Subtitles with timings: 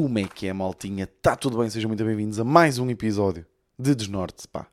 [0.00, 1.06] Como é que é, maltinha?
[1.06, 1.68] Tá tudo bem?
[1.68, 3.44] Sejam muito bem-vindos a mais um episódio
[3.78, 4.66] de Desnorte, pá.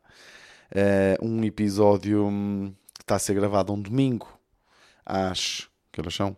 [0.71, 4.25] Uh, um episódio hum, que está a ser gravado um domingo
[5.05, 5.67] às...
[5.91, 6.37] que horas são?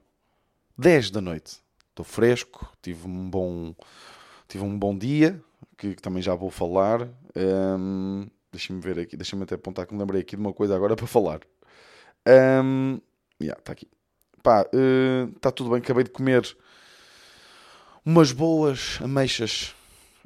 [0.75, 1.59] 10 da noite.
[1.89, 3.75] Estou fresco, tive um bom...
[4.47, 5.39] tive um bom dia,
[5.78, 7.07] que, que também já vou falar.
[7.36, 10.95] Um, deixa-me ver aqui, deixa-me até apontar que me lembrei aqui de uma coisa agora
[10.95, 11.42] para falar.
[12.28, 13.00] Um,
[13.39, 13.87] yeah, está aqui.
[14.42, 16.42] Pá, está uh, tudo bem, acabei de comer
[18.05, 19.75] umas boas ameixas,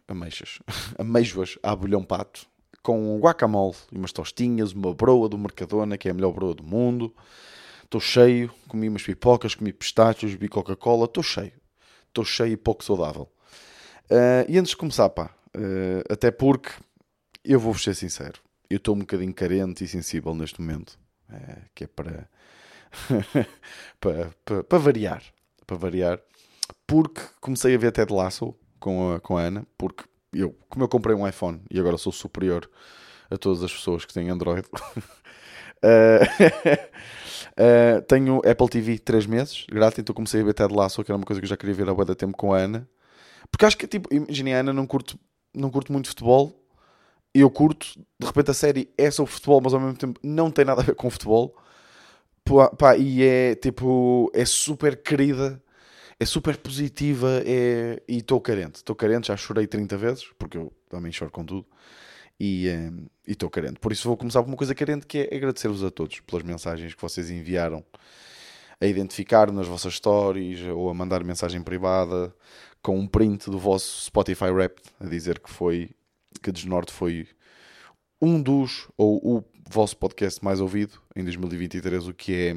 [0.07, 0.59] ameixas,
[0.97, 2.47] ameijoas a bolhão pato,
[2.81, 6.63] com guacamole e umas tostinhas, uma broa do Mercadona, que é a melhor broa do
[6.63, 7.13] mundo.
[7.83, 11.53] Estou cheio, comi umas pipocas, comi pistachos, bebi Coca-Cola, estou cheio.
[12.07, 13.29] Estou cheio e pouco saudável.
[14.05, 16.71] Uh, e antes de começar, pá, uh, até porque
[17.43, 20.99] eu vou-vos ser sincero, eu estou um bocadinho carente e sensível neste momento,
[21.30, 22.30] uh, que é para,
[23.99, 25.23] para, para, para variar,
[25.65, 26.19] para variar
[26.88, 30.89] porque comecei a ver Ted Lasso com a, com a Ana, porque eu, como eu
[30.89, 32.70] comprei um iPhone e agora sou superior
[33.30, 35.03] a todas as pessoas que têm Android, uh,
[38.08, 41.25] tenho Apple TV 3 meses, grátis, então comecei a ver Ted Lasso, que era uma
[41.25, 42.88] coisa que eu já queria ver há muito tempo com a Ana.
[43.52, 45.17] Porque acho que, tipo, imagina, a Ana não curto,
[45.53, 46.59] não curto muito futebol,
[47.33, 47.88] eu curto,
[48.20, 50.83] de repente a série é sobre futebol, mas ao mesmo tempo não tem nada a
[50.83, 51.55] ver com futebol.
[52.77, 55.61] Pá, e é, tipo, é super querida
[56.19, 58.02] é super positiva é...
[58.08, 58.78] e estou carente.
[58.78, 61.66] Estou carente, já chorei 30 vezes, porque eu também choro com tudo.
[62.39, 62.92] E eh,
[63.28, 63.80] estou carente.
[63.80, 66.94] Por isso vou começar com uma coisa carente que é agradecer-vos a todos pelas mensagens
[66.94, 67.83] que vocês enviaram
[68.81, 72.36] a identificar nas vossas stories ou a mandar mensagem privada
[72.81, 75.92] com um print do vosso Spotify Rap a dizer que foi
[76.42, 77.27] que Desnorte foi
[78.22, 82.55] um dos ou o vosso podcast mais ouvido em 2023, o que é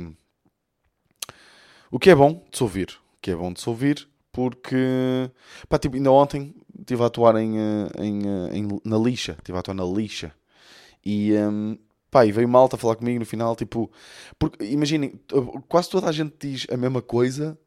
[1.91, 5.31] o que é bom de se ouvir que é bom de se ouvir, porque
[5.69, 9.56] pá, tipo, ainda ontem estive a atuar em, eh, em, eh, em, na lixa, estive
[9.56, 10.32] a atuar na lixa.
[11.04, 11.78] E, um,
[12.10, 13.91] pá, e veio malta falar comigo no final, tipo,
[14.38, 15.19] porque imaginem,
[15.69, 17.59] quase toda a gente diz a mesma coisa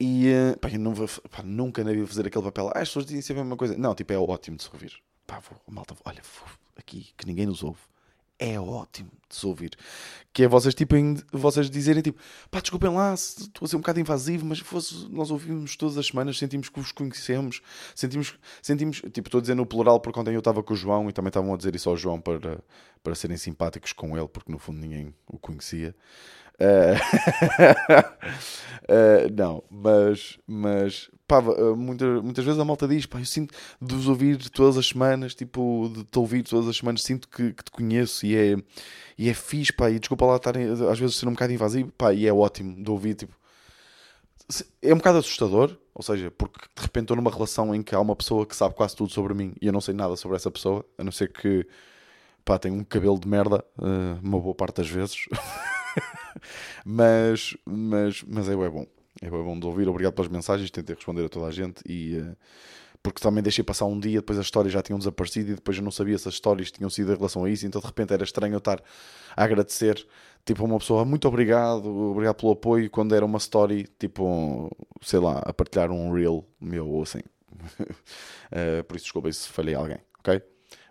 [0.00, 3.06] e eh, pá, eu não vou, pá, nunca vida fazer aquele papel, ah, as pessoas
[3.06, 4.92] dizem sempre a mesma coisa, não, tipo, é ótimo de se ouvir,
[5.26, 7.80] pá, vou, malta, olha, vou aqui que ninguém nos ouve
[8.42, 9.70] é ótimo de se ouvir.
[10.32, 10.96] Que é vocês, tipo,
[11.32, 12.20] vocês dizerem tipo,
[12.50, 16.06] pá, desculpem lá, estou a ser um bocado invasivo, mas fosse, nós ouvimos todas as
[16.06, 17.62] semanas, sentimos que vos conhecemos,
[17.94, 21.08] sentimos, sentimos tipo, estou a dizer no plural porque ontem eu estava com o João
[21.08, 22.58] e também estavam a dizer isso ao João para,
[23.02, 25.94] para serem simpáticos com ele, porque no fundo ninguém o conhecia.
[26.58, 26.96] Uh,
[29.34, 33.94] não, mas, mas pá, eh, muitas, muitas vezes a malta diz, pá, eu sinto de
[33.94, 37.64] vos ouvir todas as semanas, tipo, de te ouvir todas as semanas, sinto que, que
[37.64, 38.56] te conheço e é,
[39.16, 42.12] e é fixe, pá, e desculpa lá estar às vezes ser um bocado invasivo, pá,
[42.12, 43.34] e é ótimo de ouvir, tipo,
[44.82, 48.00] é um bocado assustador, ou seja, porque de repente estou numa relação em que há
[48.00, 50.50] uma pessoa que sabe quase tudo sobre mim e eu não sei nada sobre essa
[50.50, 51.66] pessoa, a não ser que,
[52.44, 55.26] pá, tenho um cabelo de merda, uh, uma boa parte das vezes.
[56.84, 58.86] mas, mas, mas é, bom.
[59.20, 59.88] É bom de ouvir.
[59.88, 60.70] Obrigado pelas mensagens.
[60.70, 61.82] Tentei responder a toda a gente.
[61.86, 62.36] E, uh,
[63.02, 65.82] porque também deixei passar um dia, depois as histórias já tinham desaparecido e depois eu
[65.82, 67.66] não sabia se as histórias tinham sido em relação a isso.
[67.66, 68.80] Então de repente era estranho eu estar
[69.36, 70.06] a agradecer
[70.44, 72.88] tipo a uma pessoa muito obrigado, obrigado pelo apoio.
[72.90, 74.70] Quando era uma story, tipo,
[75.00, 77.20] sei lá, a partilhar um reel meu ou assim.
[77.20, 80.40] uh, por isso desculpem se falhei alguém, ok?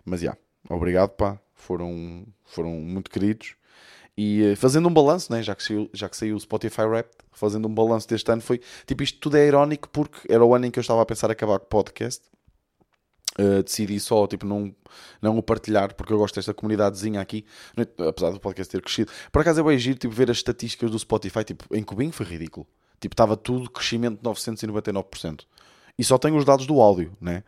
[0.04, 1.40] Mas já, yeah, obrigado, pá.
[1.54, 3.54] Foram, foram muito queridos.
[4.16, 7.08] E eh, fazendo um balanço, né, já, que saiu, já que saiu o Spotify Rap,
[7.32, 10.66] fazendo um balanço deste ano, foi tipo isto tudo é irónico porque era o ano
[10.66, 12.22] em que eu estava a pensar acabar com o podcast.
[13.38, 14.74] Uh, decidi só tipo, não,
[15.22, 17.46] não o partilhar porque eu gosto desta comunidadezinha aqui,
[18.06, 19.10] apesar do podcast ter crescido.
[19.30, 21.42] Por acaso é bem giro tipo, ver as estatísticas do Spotify.
[21.42, 22.66] Tipo, em Cubinho foi ridículo.
[23.00, 25.44] Tipo, estava tudo crescimento de 999%.
[25.98, 27.42] E só tenho os dados do áudio, né?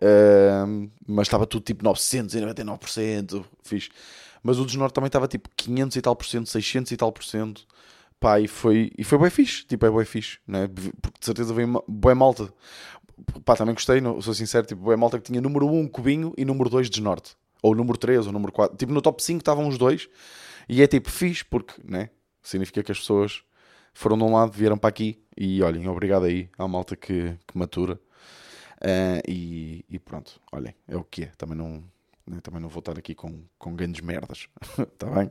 [0.00, 3.44] Uh, mas estava tudo tipo 999%.
[3.64, 3.90] Fixe.
[4.44, 7.24] Mas o Desnorte também estava tipo 500 e tal por cento, 600 e tal por
[7.24, 7.66] cento.
[8.20, 9.64] Pá, e foi, e foi bem fixe.
[9.64, 10.68] Tipo, é bem fixe, né?
[10.68, 12.52] Porque de certeza veio bem malta.
[13.42, 14.66] Pá, também gostei, não, sou sincero.
[14.66, 17.34] Tipo, bem malta que tinha número 1 Cubinho e número 2 Desnorte.
[17.62, 18.76] Ou número 3 ou número 4.
[18.76, 20.10] Tipo, no top 5 estavam os dois.
[20.68, 22.10] E é tipo fixe, porque, né?
[22.42, 23.42] Significa que as pessoas
[23.94, 25.22] foram de um lado, vieram para aqui.
[25.34, 27.98] E olhem, obrigado aí à malta que, que matura.
[28.76, 31.32] Uh, e, e, pronto, olhem, é o que é.
[31.38, 31.82] Também não,
[32.26, 32.40] né?
[32.42, 34.48] Também não vou estar aqui com, com grandes merdas.
[34.78, 35.30] Está bem?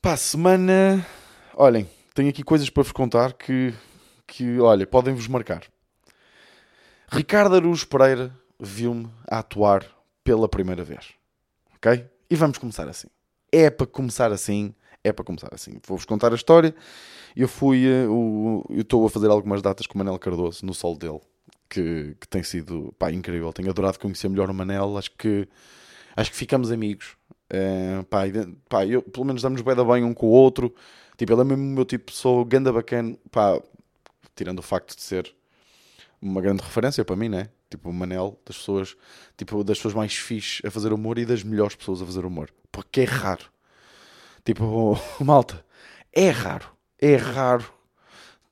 [0.00, 1.06] Pá, semana.
[1.54, 3.74] Olhem, tenho aqui coisas para vos contar que,
[4.26, 5.64] que olha, podem vos marcar.
[7.10, 9.86] Ricardo Aruz Pereira viu-me a atuar
[10.24, 11.14] pela primeira vez.
[11.76, 12.08] Ok?
[12.30, 13.08] E vamos começar assim.
[13.50, 14.74] É para começar assim.
[15.04, 15.78] É para começar assim.
[15.86, 16.74] Vou-vos contar a história.
[17.34, 17.86] Eu fui.
[18.08, 21.20] O, eu estou a fazer algumas datas com o Manel Cardoso no sol dele
[21.72, 23.52] que, que tem sido pá, incrível.
[23.52, 24.98] Tenho adorado conhecer melhor o Manel.
[24.98, 25.48] Acho que,
[26.14, 27.16] acho que ficamos amigos.
[27.50, 28.22] Uh, pá,
[28.68, 30.74] pá, eu, pelo menos damos bem bem um com o outro.
[31.16, 33.16] Tipo, ele é mesmo o meu tipo pessoa, ganda bacana.
[33.30, 33.58] Pá,
[34.36, 35.34] tirando o facto de ser
[36.20, 37.48] uma grande referência para mim, né?
[37.70, 38.96] Tipo, o Manel, das pessoas,
[39.36, 42.50] tipo, das pessoas mais fixe a fazer humor e das melhores pessoas a fazer humor.
[42.70, 43.46] Porque é raro.
[44.44, 45.64] Tipo, malta,
[46.12, 46.68] é raro.
[47.00, 47.72] É raro.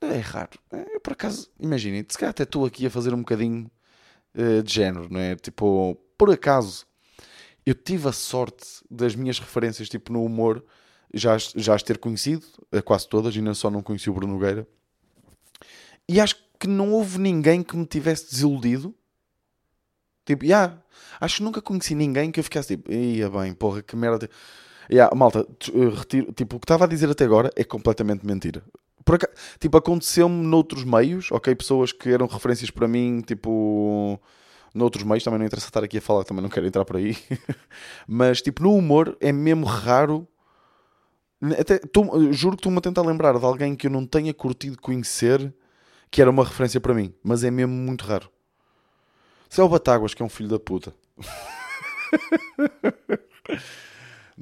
[0.00, 0.58] É raro.
[0.72, 3.70] É, por acaso, imaginem, se calhar até estou aqui a fazer um bocadinho
[4.34, 5.36] uh, de género, não é?
[5.36, 6.86] Tipo, por acaso,
[7.66, 10.64] eu tive a sorte das minhas referências, tipo, no humor,
[11.12, 12.46] já, já as ter conhecido,
[12.84, 14.66] quase todas, ainda só não conheci o Bruno Nogueira.
[16.08, 18.94] E acho que não houve ninguém que me tivesse desiludido.
[20.24, 20.82] Tipo, yeah,
[21.20, 24.28] acho que nunca conheci ninguém que eu ficasse tipo, ia bem, porra, que merda.
[24.90, 28.62] Yeah, malta, eh, retiro, tipo, o que estava a dizer até agora é completamente mentira.
[29.58, 31.54] Tipo, aconteceu-me noutros meios, ok?
[31.54, 34.20] Pessoas que eram referências para mim, tipo,
[34.74, 37.16] noutros meios, também não interessa estar aqui a falar, também não quero entrar por aí.
[38.06, 40.26] Mas, tipo, no humor é mesmo raro.
[41.58, 44.78] Até, tu, juro que estou-me a tentar lembrar de alguém que eu não tenha curtido
[44.78, 45.54] conhecer
[46.10, 48.28] que era uma referência para mim, mas é mesmo muito raro.
[49.48, 50.92] Se é o Batáguas, que é um filho da puta.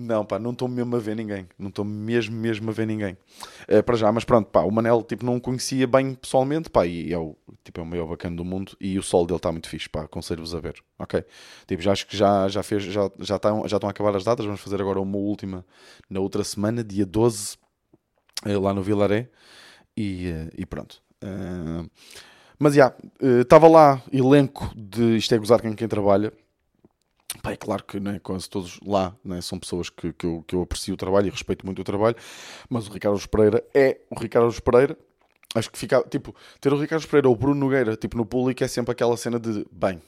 [0.01, 1.49] Não, pá, não estou mesmo a ver ninguém.
[1.59, 3.19] Não estou mesmo, mesmo a ver ninguém.
[3.69, 7.13] Uh, para já, mas pronto, pá, o Manel, tipo, não conhecia bem pessoalmente, pá, e
[7.13, 9.69] é o, tipo, é o maior bacana do mundo e o sol dele está muito
[9.69, 11.25] fixe, pá, aconselho-vos a ver, ok?
[11.67, 14.23] Tipo, já acho que já, já fez, já, já, estão, já estão a acabar as
[14.23, 15.67] datas, vamos fazer agora uma última
[16.09, 17.57] na outra semana, dia 12,
[18.47, 19.29] uh, lá no Vilaré,
[19.97, 21.03] e, uh, e pronto.
[22.57, 26.33] mas, já, estava lá, elenco de Isto é Gozar com quem trabalha,
[27.43, 30.55] Pá, é claro que né, quase todos lá né, são pessoas que, que, eu, que
[30.55, 32.17] eu aprecio o trabalho e respeito muito o trabalho,
[32.71, 34.97] mas o Ricardo Pereira é o Ricardo Pereira.
[35.55, 38.65] Acho que fica, tipo, ter o Ricardo Pereira ou o Bruno Nogueira, tipo, no público
[38.65, 40.01] é sempre aquela cena de, bem,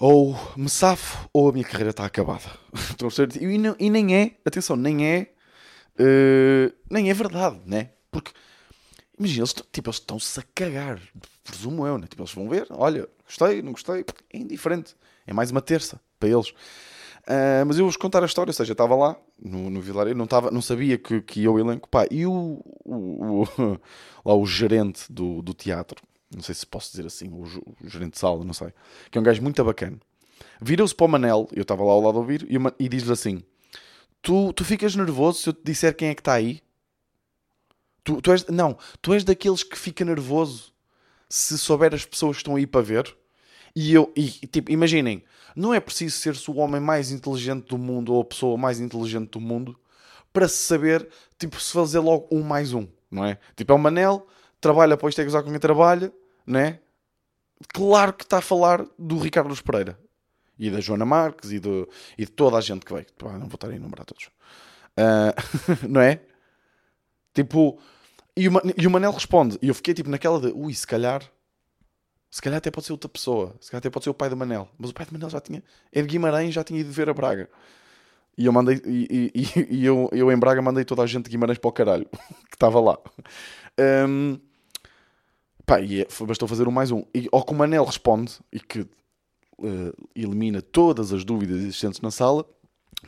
[0.00, 2.50] ou me safo ou a minha carreira está acabada.
[3.38, 5.30] e, não, e nem é, atenção, nem é,
[5.98, 7.90] uh, nem é verdade, né?
[8.10, 8.32] Porque,
[9.18, 10.98] imagina, eles, tipo, eles estão-se a cagar,
[11.44, 12.06] presumo eu, né?
[12.06, 14.96] Tipo, eles vão ver, olha, gostei, não gostei, é indiferente.
[15.26, 16.50] É mais uma terça para eles.
[17.20, 20.24] Uh, mas eu vou-vos contar a história, ou seja, estava lá no, no Vilarejo, não,
[20.24, 23.80] estava, não sabia que, que o elenco, pá, e o, o, o,
[24.24, 26.02] lá o gerente do, do teatro,
[26.34, 28.72] não sei se posso dizer assim, o, o gerente de sala, não sei,
[29.10, 29.98] que é um gajo muito bacana,
[30.60, 33.42] virou-se para o Manel, eu estava lá ao lado a ouvir, e, e diz-lhe assim:
[34.22, 36.60] tu, tu ficas nervoso se eu te disser quem é que está aí?
[38.02, 40.72] Tu, tu és, não, tu és daqueles que fica nervoso
[41.28, 43.19] se souber as pessoas que estão aí para ver?
[43.74, 45.22] E eu, e, tipo, imaginem,
[45.54, 49.30] não é preciso ser-se o homem mais inteligente do mundo ou a pessoa mais inteligente
[49.30, 49.78] do mundo
[50.32, 51.08] para saber,
[51.38, 53.38] tipo, se fazer logo um mais um, não é?
[53.56, 54.26] Tipo, é o Manel,
[54.60, 56.12] trabalha o Isto é Gozar com quem trabalha,
[56.46, 56.80] não é?
[57.68, 59.98] Claro que está a falar do Ricardo Pereira
[60.58, 63.06] e da Joana Marques e, do, e de toda a gente que veio.
[63.22, 64.26] não vou estar a enumerar todos.
[64.26, 66.20] Uh, não é?
[67.34, 67.78] Tipo,
[68.36, 71.22] e o, e o Manel responde, e eu fiquei tipo naquela de, ui, se calhar
[72.30, 73.56] se calhar até pode ser outra pessoa.
[73.60, 74.68] Se calhar até pode ser o pai do Manel.
[74.78, 75.62] Mas o pai do Manel já tinha.
[75.92, 77.50] De Guimarães, já tinha ido ver a Braga.
[78.38, 78.80] E eu mandei.
[78.86, 81.72] E, e, e eu, eu em Braga mandei toda a gente de Guimarães para o
[81.72, 82.06] caralho.
[82.48, 82.96] que estava lá.
[84.08, 84.38] Um,
[85.66, 87.04] pá, e é, bastou fazer um mais um.
[87.12, 92.12] E ao que o Manel responde e que uh, elimina todas as dúvidas existentes na
[92.12, 92.46] sala,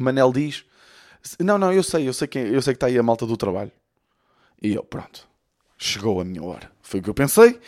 [0.00, 0.64] Manel diz:
[1.38, 3.36] Não, não, eu sei, eu sei, quem, eu sei que está aí a malta do
[3.36, 3.70] trabalho.
[4.60, 5.28] E eu, pronto,
[5.78, 6.72] chegou a minha hora.
[6.82, 7.60] Foi o que eu pensei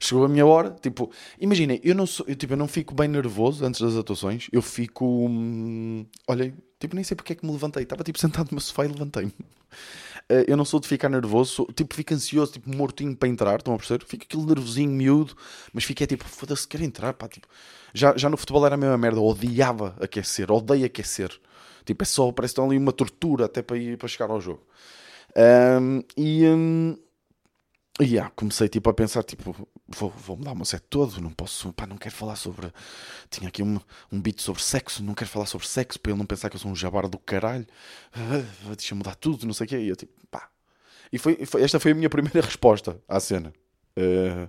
[0.00, 0.70] chegou a minha hora.
[0.80, 4.48] Tipo, imaginem, eu não sou, eu, tipo, eu não fico bem nervoso antes das atuações.
[4.52, 5.04] Eu fico.
[5.28, 7.82] Hum, olhem, tipo, nem sei porque é que me levantei.
[7.82, 9.32] Estava tipo sentado no meu sofá e levantei-me.
[10.30, 13.58] Uh, eu não sou de ficar nervoso, sou, tipo, fico ansioso, tipo, mortinho para entrar.
[13.58, 14.04] Estão a perceber?
[14.04, 15.34] Fico aquele nervosinho miúdo,
[15.72, 17.28] mas fiquei tipo, foda-se, quero entrar, pá.
[17.28, 17.46] Tipo,
[17.94, 19.20] já, já no futebol era a mesma merda.
[19.20, 21.30] Odiava aquecer, odeio aquecer.
[21.84, 24.40] Tipo, é só, parece que estão ali uma tortura até para ir para chegar ao
[24.40, 24.62] jogo.
[25.80, 26.46] Um, e.
[26.46, 26.96] Um,
[28.00, 29.54] e yeah, comecei tipo a pensar, tipo,
[29.88, 32.72] vou, vou mudar o meu set todo, não posso, pá, não quero falar sobre.
[33.28, 33.80] Tinha aqui um,
[34.12, 36.60] um beat sobre sexo, não quero falar sobre sexo para ele não pensar que eu
[36.60, 37.66] sou um jabar do caralho.
[38.14, 39.78] Uh, deixa mudar tudo, não sei o quê.
[39.78, 40.48] E eu tipo, pá.
[41.12, 43.52] E foi, foi, esta foi a minha primeira resposta à cena.
[43.96, 44.48] Uh,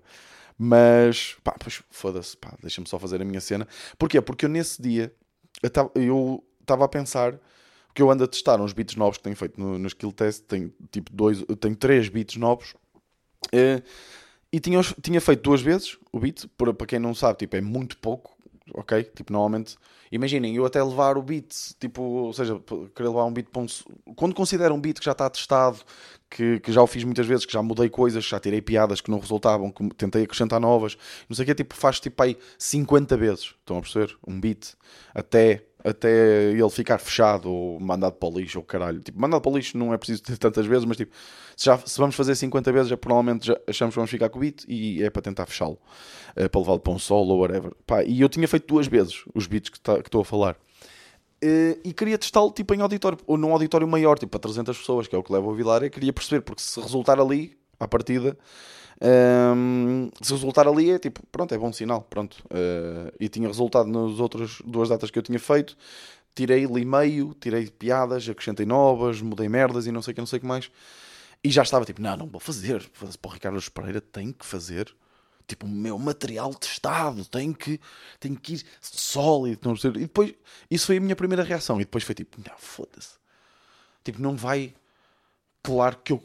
[0.56, 3.68] mas, pá, pois foda-se, pá, deixa-me só fazer a minha cena.
[3.98, 4.22] Porquê?
[4.22, 5.12] Porque eu nesse dia
[5.96, 7.40] eu estava a pensar
[7.96, 10.44] que eu ando a testar uns beats novos que tenho feito no, no skill test.
[10.44, 12.76] Tenho tipo dois, tenho três beats novos
[13.48, 13.82] Uh,
[14.52, 17.98] e tinha, tinha feito duas vezes o beat, para quem não sabe, tipo, é muito
[17.98, 18.36] pouco.
[18.74, 19.04] ok?
[19.04, 19.78] Tipo, normalmente,
[20.12, 22.60] imaginem, eu até levar o beat, tipo, ou seja,
[22.96, 23.68] querer levar um beat para um.
[24.16, 25.80] Quando considero um beat que já está testado,
[26.30, 29.12] que, que já o fiz muitas vezes, que já mudei coisas, já tirei piadas que
[29.12, 33.18] não resultavam, que tentei acrescentar novas, não sei o que, tipo, faz tipo aí 50
[33.18, 34.18] vezes, estão a perceber?
[34.28, 34.74] Um beat,
[35.14, 39.00] até até ele ficar fechado ou mandado para o lixo ou caralho.
[39.00, 41.16] Tipo, mandado para o lixo não é preciso ter tantas vezes, mas tipo,
[41.56, 44.38] se, já, se vamos fazer 50 vezes, já, provavelmente já achamos que vamos ficar com
[44.38, 45.78] o beat e é para tentar fechá-lo,
[46.36, 47.72] é para levá-lo para um solo ou whatever.
[47.86, 50.56] Pá, e eu tinha feito duas vezes os beats que tá, estou a falar.
[51.42, 55.08] Uh, e queria testá-lo tipo em auditório, ou num auditório maior, tipo para 300 pessoas,
[55.08, 57.88] que é o que leva ao Vilar, e queria perceber, porque se resultar ali, à
[57.88, 58.38] partida,
[59.02, 62.44] um, se resultar ali é tipo, pronto, é bom sinal, pronto.
[62.46, 65.78] Uh, e tinha resultado nas outras duas datas que eu tinha feito.
[66.36, 70.28] Tirei ali meio, tirei piadas, acrescentei novas, mudei merdas e não sei o que, não
[70.28, 70.70] sei o que mais.
[71.44, 72.90] E já estava tipo, não, não vou fazer.
[73.22, 74.94] Para o Ricardo Pereira tem que fazer.
[75.48, 77.80] Tipo, o meu material testado, tem que,
[78.20, 79.68] tem que ir sólido.
[79.68, 79.92] Não sei.
[79.92, 80.34] E depois,
[80.70, 81.78] isso foi a minha primeira reação.
[81.78, 83.18] E depois foi tipo, não, foda-se.
[84.04, 84.74] Tipo, não vai.
[85.64, 86.22] Claro que eu.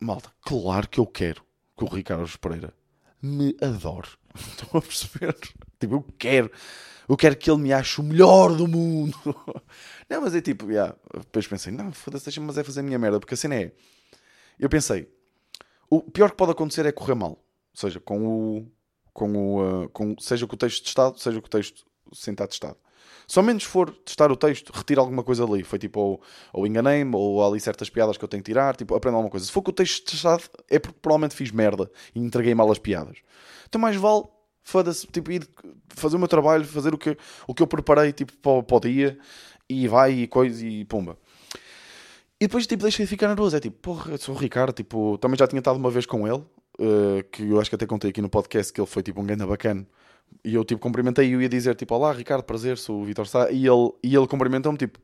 [0.00, 1.47] Malta, claro que eu quero
[1.78, 2.74] que o Ricardo Pereira
[3.22, 4.08] me adore.
[4.34, 5.34] Estão a perceber?
[5.78, 6.50] Tipo, eu quero.
[7.08, 9.16] Eu quero que ele me ache o melhor do mundo.
[10.10, 10.94] Não, mas é tipo, yeah.
[11.14, 13.72] depois pensei, não, foda-se, deixa-me mas é fazer a minha merda, porque a cena é.
[14.58, 15.08] Eu pensei,
[15.90, 17.32] o pior que pode acontecer é correr mal.
[17.32, 17.38] Ou
[17.74, 18.72] seja, com o.
[19.12, 22.46] Com o uh, com, seja com o texto testado, seja com o texto sem estar
[22.46, 22.76] testado.
[23.28, 25.62] Só menos for testar o texto, retira alguma coisa ali.
[25.62, 28.74] Foi tipo, ou, ou enganei-me, ou há ali certas piadas que eu tenho que tirar,
[28.74, 29.44] tipo, aprendo alguma coisa.
[29.44, 32.78] Se for com o texto testado, é porque provavelmente fiz merda e entreguei mal as
[32.78, 33.18] piadas.
[33.68, 34.24] Então mais vale,
[34.64, 35.46] foda-se, tipo, ir
[35.90, 38.80] fazer o meu trabalho, fazer o que, o que eu preparei, tipo, para, para o
[38.80, 39.18] dia,
[39.68, 41.18] e vai, e coisa, e pumba.
[42.40, 43.54] E depois, tipo, deixei de ficar nervoso.
[43.56, 46.26] É tipo, porra, eu sou o Ricardo, tipo, também já tinha estado uma vez com
[46.26, 46.38] ele,
[46.78, 49.26] uh, que eu acho que até contei aqui no podcast que ele foi, tipo, um
[49.26, 49.86] grande bacana
[50.44, 53.26] e eu tipo cumprimentei e eu ia dizer tipo Olá Ricardo, prazer, sou o Vitor
[53.26, 53.50] Sá.
[53.50, 54.98] E ele, e ele cumprimentou-me tipo.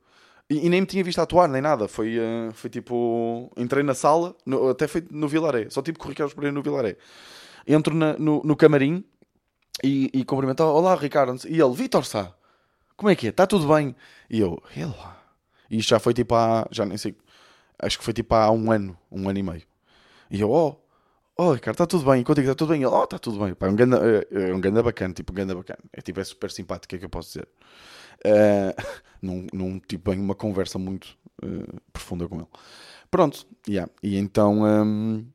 [0.49, 1.88] E, e, nem me tinha visto atuar, nem nada.
[1.88, 3.50] Foi, uh, foi tipo.
[3.57, 5.69] Entrei na sala, no, até foi no Vilaré.
[5.71, 6.97] Só tipo com o Ricardo Pereira no Vilaré.
[7.66, 9.04] Entro na, no, no camarim
[9.83, 10.25] e, e
[10.62, 11.37] Olá Ricardo.
[11.49, 12.33] E ele, Vitor Sá,
[12.97, 13.31] como é que é?
[13.31, 13.95] Está tudo bem?
[14.31, 14.95] E eu, ele.
[15.71, 16.66] E isto já foi tipo há.
[16.71, 17.16] Já nem sei.
[17.78, 19.62] Acho que foi tipo há um ano, um ano e meio.
[20.31, 20.76] E eu, oh,
[21.36, 22.22] Oh, Ricardo, está tudo bem?
[22.22, 22.82] Contigo está tudo bem?
[22.82, 23.54] Ele, oh, está tudo bem.
[23.54, 24.00] Pá, é um ganda,
[24.30, 25.80] é, é um ganda bacana, tipo, um ganda bacana.
[25.92, 27.48] É tipo, é super simpático, é que eu posso dizer.
[28.24, 28.82] Uh,
[29.20, 32.46] num, num, tipo, em uma conversa muito uh, profunda com ele.
[33.10, 33.90] Pronto, yeah.
[34.02, 35.26] e então um,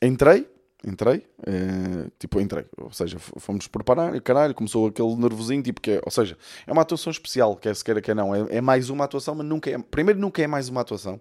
[0.00, 0.48] entrei,
[0.84, 6.00] entrei, uh, tipo, entrei, ou seja, fomos preparar, caralho, começou aquele nervosinho, tipo, que é,
[6.04, 9.04] ou seja, é uma atuação especial, quer se queira, quer não, é, é mais uma
[9.04, 11.20] atuação, mas nunca é, primeiro nunca é mais uma atuação,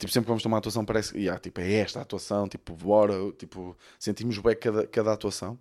[0.00, 2.74] tipo, sempre que vamos tomar atuação parece que yeah, tipo, é esta a atuação, tipo,
[2.74, 5.58] bora, tipo, sentimos bem cada, cada atuação,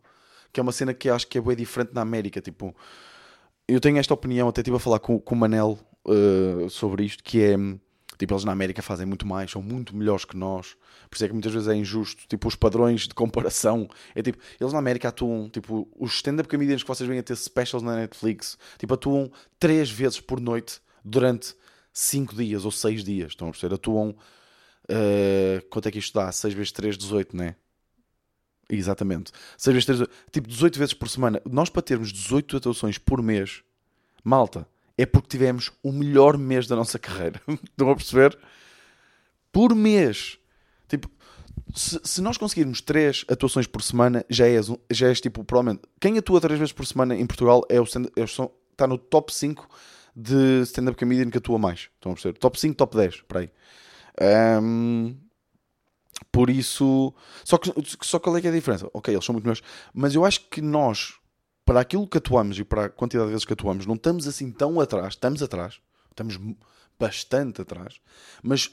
[0.51, 2.73] que é uma cena que acho que é bem diferente na América, tipo,
[3.67, 5.77] eu tenho esta opinião, até estive a falar com, com o Manel
[6.07, 7.57] uh, sobre isto, que é,
[8.17, 10.77] tipo, eles na América fazem muito mais, são muito melhores que nós,
[11.09, 14.37] por isso é que muitas vezes é injusto, tipo, os padrões de comparação, é tipo,
[14.57, 17.97] eles na América atuam, tipo, os stand-up comedians que vocês vêm a ter specials na
[17.97, 19.29] Netflix, tipo, atuam
[19.59, 21.55] três vezes por noite durante
[21.99, 23.75] 5 dias ou 6 dias, estão a perceber?
[23.75, 24.15] Atuam.
[24.89, 26.31] Uh, quanto é que isto dá?
[26.31, 27.55] 6 vezes 3, 18, não é?
[28.69, 29.31] Exatamente.
[29.57, 31.41] 6 vezes 3, tipo 18 vezes por semana.
[31.45, 33.63] Nós para termos 18 atuações por mês,
[34.23, 37.41] malta, é porque tivemos o melhor mês da nossa carreira.
[37.47, 38.37] Estão a perceber?
[39.51, 40.37] Por mês.
[40.87, 41.09] Tipo,
[41.75, 45.83] se, se, nós conseguirmos 3 atuações por semana, já és, já és tipo, provavelmente.
[45.99, 47.83] Quem atua 3 vezes por semana em Portugal é o,
[48.15, 49.67] é o, está no top 5
[50.15, 51.89] de stand-up comedian que atua mais.
[51.95, 52.37] Estão a perceber?
[52.37, 53.51] Top 5, top 10, por aí.
[54.61, 55.15] Um,
[56.31, 57.13] por isso.
[57.43, 58.89] Só que só qual é que é a diferença?
[58.93, 59.63] Ok, eles são muito melhores,
[59.93, 61.15] mas eu acho que nós,
[61.65, 64.51] para aquilo que atuamos e para a quantidade de vezes que atuamos, não estamos assim
[64.51, 65.13] tão atrás.
[65.13, 66.37] Estamos atrás, estamos
[66.99, 68.01] bastante atrás,
[68.43, 68.69] mas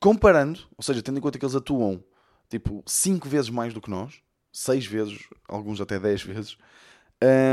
[0.00, 2.02] comparando, ou seja, tendo em conta que eles atuam
[2.48, 4.14] tipo 5 vezes mais do que nós,
[4.50, 6.56] 6 vezes, alguns até 10 vezes,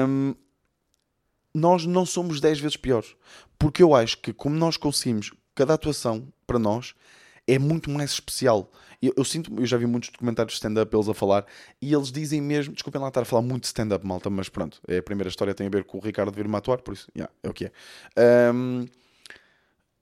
[0.07, 0.33] um,
[1.53, 3.15] nós não somos 10 vezes piores.
[3.57, 6.93] Porque eu acho que, como nós conseguimos, cada atuação para nós
[7.47, 8.71] é muito mais especial.
[9.01, 11.45] Eu, eu sinto, eu já vi muitos documentários de stand-up eles a falar
[11.81, 14.79] e eles dizem mesmo, desculpem lá estar a falar muito de stand-up, malta, mas pronto,
[14.87, 17.33] é a primeira história tem a ver com o Ricardo vir-me atuar, por isso, yeah,
[17.41, 18.51] é o que é.
[18.53, 18.85] Um,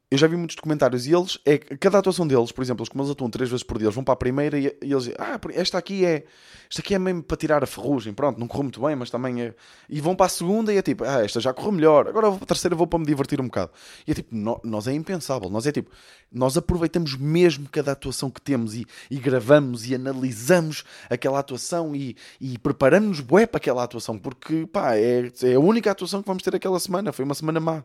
[0.09, 3.11] eu já vi muitos documentários e eles, é, cada atuação deles, por exemplo, como eles
[3.11, 5.39] atuam três vezes por dia, eles vão para a primeira e, e eles dizem, ah,
[5.53, 6.23] esta aqui é
[6.69, 9.41] esta aqui é mesmo para tirar a ferrugem, pronto, não correu muito bem, mas também
[9.41, 9.53] é.
[9.89, 12.37] E vão para a segunda e é tipo, ah, esta já correu melhor, agora vou
[12.37, 13.71] para a terceira vou para me divertir um bocado.
[14.05, 15.89] E é tipo, no, nós é impensável, nós é tipo,
[16.31, 22.17] nós aproveitamos mesmo cada atuação que temos e, e gravamos e analisamos aquela atuação e,
[22.39, 26.43] e preparamos-nos bué para aquela atuação, porque pá, é, é a única atuação que vamos
[26.43, 27.83] ter aquela semana, foi uma semana má.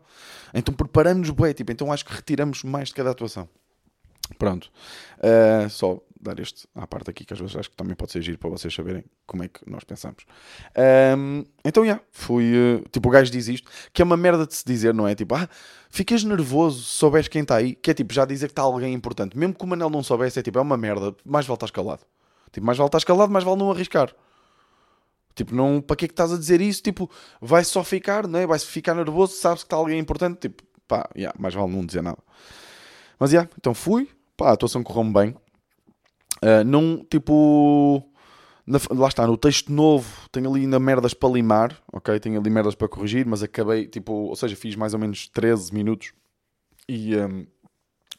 [0.53, 3.49] Então preparamos-nos bué, tipo, então acho que retiramos mais de cada atuação.
[4.39, 4.71] Pronto.
[5.19, 8.23] Uh, só dar este à parte aqui, que às vezes acho que também pode ser
[8.23, 10.25] giro para vocês saberem como é que nós pensamos.
[11.19, 12.53] Um, então, já, yeah, fui.
[12.55, 15.15] Uh, tipo, o gajo diz isto, que é uma merda de se dizer, não é?
[15.15, 15.49] Tipo, ah,
[15.91, 18.95] ficas nervoso se souberes quem está aí, que é tipo, já dizer que está alguém
[18.95, 19.37] importante.
[19.37, 22.03] Mesmo que o Manel não soubesse, é tipo, é uma merda, mais vale estar escalado.
[22.53, 24.15] Tipo, mais vale estar escalado, mais vale não arriscar.
[25.35, 26.83] Tipo, não, para que é que estás a dizer isso?
[26.83, 28.47] Tipo, vai só ficar, não é?
[28.47, 30.41] Vai-se ficar nervoso, sabes que está alguém importante.
[30.41, 32.19] Tipo, pá, yeah, mais vale não dizer nada.
[33.19, 35.37] Mas, já, yeah, então fui, pá, a atuação correu-me bem.
[36.43, 38.03] Uh, não, tipo,
[38.67, 42.19] na, lá está, no texto novo tenho ali ainda merdas para limar, ok?
[42.21, 45.73] Tenho ali merdas para corrigir, mas acabei, tipo, ou seja, fiz mais ou menos 13
[45.73, 46.13] minutos
[46.89, 47.47] e um,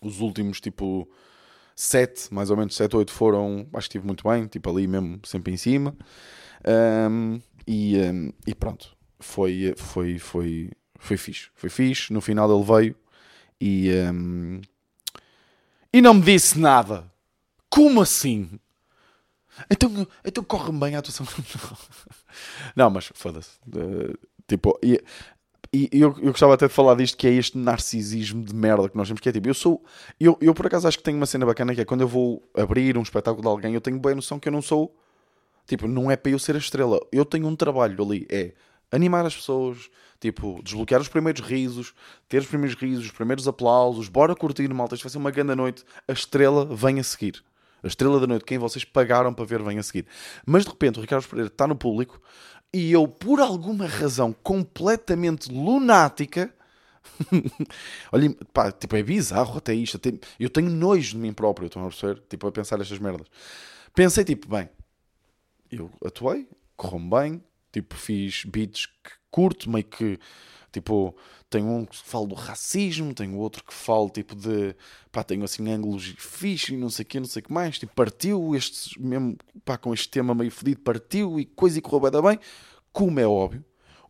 [0.02, 1.10] os últimos, tipo,
[1.76, 5.20] 7, mais ou menos 7, 8 foram, acho que estive muito bem, tipo, ali mesmo,
[5.26, 5.96] sempre em cima.
[7.10, 10.72] Um, e, um, e pronto, foi, foi, foi,
[11.04, 12.14] foi fixe, foi fixe.
[12.14, 12.96] No final ele veio
[13.60, 14.62] e, um,
[15.92, 17.12] e não me disse nada.
[17.70, 18.58] Como assim?
[19.70, 21.28] Então, então corre bem a atuação.
[22.76, 23.52] não, mas foda-se.
[23.68, 24.18] Uh,
[24.48, 25.04] tipo, e,
[25.74, 28.96] e eu, eu gostava até de falar disto, que é este narcisismo de merda que
[28.96, 29.84] nós temos, que é tipo, eu sou,
[30.18, 32.42] eu, eu por acaso acho que tenho uma cena bacana, que é quando eu vou
[32.56, 34.96] abrir um espetáculo de alguém, eu tenho bem noção que eu não sou,
[35.68, 38.54] tipo, não é para eu ser a estrela, eu tenho um trabalho ali, é
[38.94, 41.94] animar as pessoas, tipo, desbloquear os primeiros risos,
[42.30, 45.56] ter os primeiros risos, os primeiros aplausos, bora curtir, malta, isto vai ser uma grande
[45.56, 47.44] noite, a estrela vem a seguir.
[47.84, 50.06] A estrela da noite, quem vocês pagaram para ver, vem a seguir.
[50.46, 52.22] Mas de repente o Ricardo Pereira está no público
[52.72, 56.54] e eu, por alguma razão completamente lunática,
[58.14, 60.00] olha, pá, tipo, é bizarro até isto.
[60.40, 62.22] Eu tenho nojo de mim próprio, estão a perceber?
[62.30, 63.28] Tipo, a pensar estas merdas.
[63.94, 64.70] Pensei, tipo, bem,
[65.72, 66.48] eu atuei,
[66.78, 67.44] correu-me bem,
[67.74, 70.18] tipo, fiz beats que curto, meio que
[70.74, 71.16] Tipo,
[71.52, 74.76] tem um que fala do racismo, tem outro que fala tipo de
[75.12, 77.78] pá, tenho assim ângulos fixe e não sei o que, não sei o que mais.
[77.78, 82.10] Tipo, partiu este mesmo pá, com este tema meio fedido, partiu e coisa e correu
[82.10, 82.40] bem, bem.
[82.92, 83.64] Como é óbvio,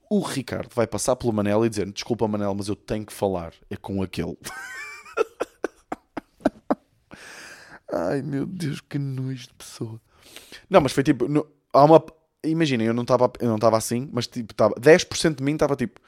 [0.10, 3.54] o Ricardo vai passar pelo Manel e dizer: Desculpa, Manel, mas eu tenho que falar.
[3.70, 4.38] É com aquele.
[7.92, 10.00] Ai meu Deus, que nojo de pessoa.
[10.70, 11.28] Não, mas foi tipo.
[11.28, 12.02] No, há uma.
[12.46, 14.76] Imaginem, eu não estava assim, mas tipo, estava.
[14.76, 16.00] 10% de mim estava tipo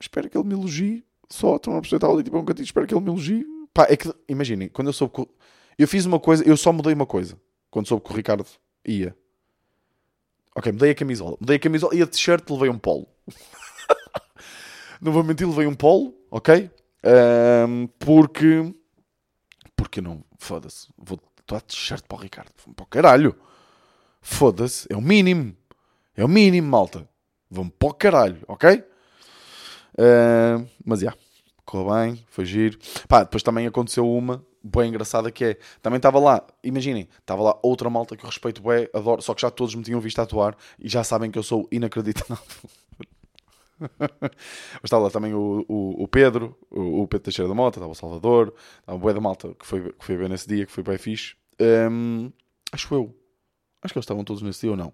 [0.00, 1.04] espero que ele me elogie.
[1.28, 3.46] Só, estão a perceber, ali tipo um cantinho, espero que ele me elogie.
[3.72, 5.28] Pá, é que, imaginem, quando eu soube.
[5.78, 7.38] Eu fiz uma coisa, eu só mudei uma coisa.
[7.70, 8.44] Quando soube que o Ricardo
[8.84, 9.16] ia.
[10.56, 11.36] Ok, mudei a camisola.
[11.40, 13.06] Mudei a camisola e a t-shirt levei um polo.
[15.00, 16.68] não vou mentir, levei um polo, ok?
[17.68, 18.74] Um, porque.
[19.76, 20.24] Porque não.
[20.38, 20.88] Foda-se.
[20.98, 22.50] Vou dar t-shirt para o Ricardo.
[22.74, 23.36] Para o caralho.
[24.20, 24.86] Foda-se.
[24.90, 25.56] É o mínimo.
[26.16, 27.08] É o mínimo, malta.
[27.50, 28.84] Vão para o caralho, ok?
[29.94, 31.22] Uh, mas já, yeah,
[31.64, 32.78] correu bem, foi giro.
[33.08, 37.58] Pá, depois também aconteceu uma bem engraçada que é, também estava lá, imaginem, estava lá
[37.62, 40.56] outra malta que eu respeito bem, adoro, só que já todos me tinham visto atuar
[40.78, 42.38] e já sabem que eu sou inacreditável.
[43.80, 47.92] Mas estava lá também o, o, o Pedro, o, o, Pedro Teixeira da Mota, estava
[47.92, 50.72] o Salvador, estava o Bué da Malta que foi, que foi bem nesse dia, que
[50.72, 51.34] foi bem fixe.
[51.58, 52.30] Um,
[52.72, 53.19] acho eu.
[53.82, 54.92] Acho que eles estavam todos nesse dia ou não.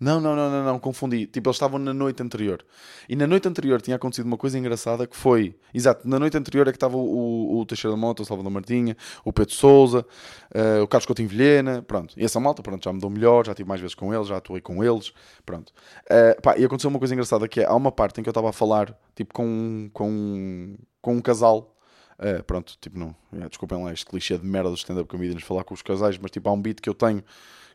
[0.00, 1.26] Não, não, não, não, não, confundi.
[1.26, 2.64] Tipo, eles estavam na noite anterior.
[3.08, 5.56] E na noite anterior tinha acontecido uma coisa engraçada que foi.
[5.74, 8.96] Exato, na noite anterior é que estava o, o, Teixeira da Mota, o Salvador Martinha,
[9.24, 10.06] o Pedro Souza,
[10.54, 12.14] uh, o Carlos Coutinho Vilhena, pronto.
[12.16, 14.36] E essa malta, pronto, já me deu melhor, já tive mais vezes com eles, já
[14.36, 15.12] atuei com eles,
[15.44, 15.72] pronto.
[16.04, 18.32] Uh, pá, e aconteceu uma coisa engraçada que é, há uma parte em que eu
[18.32, 21.74] estava a falar, tipo, com, com, com um casal.
[22.18, 25.62] Uh, pronto, tipo, não, é, desculpem lá este clichê de merda do stand-up comedians falar
[25.62, 27.22] com os casais, mas tipo, há um beat que eu tenho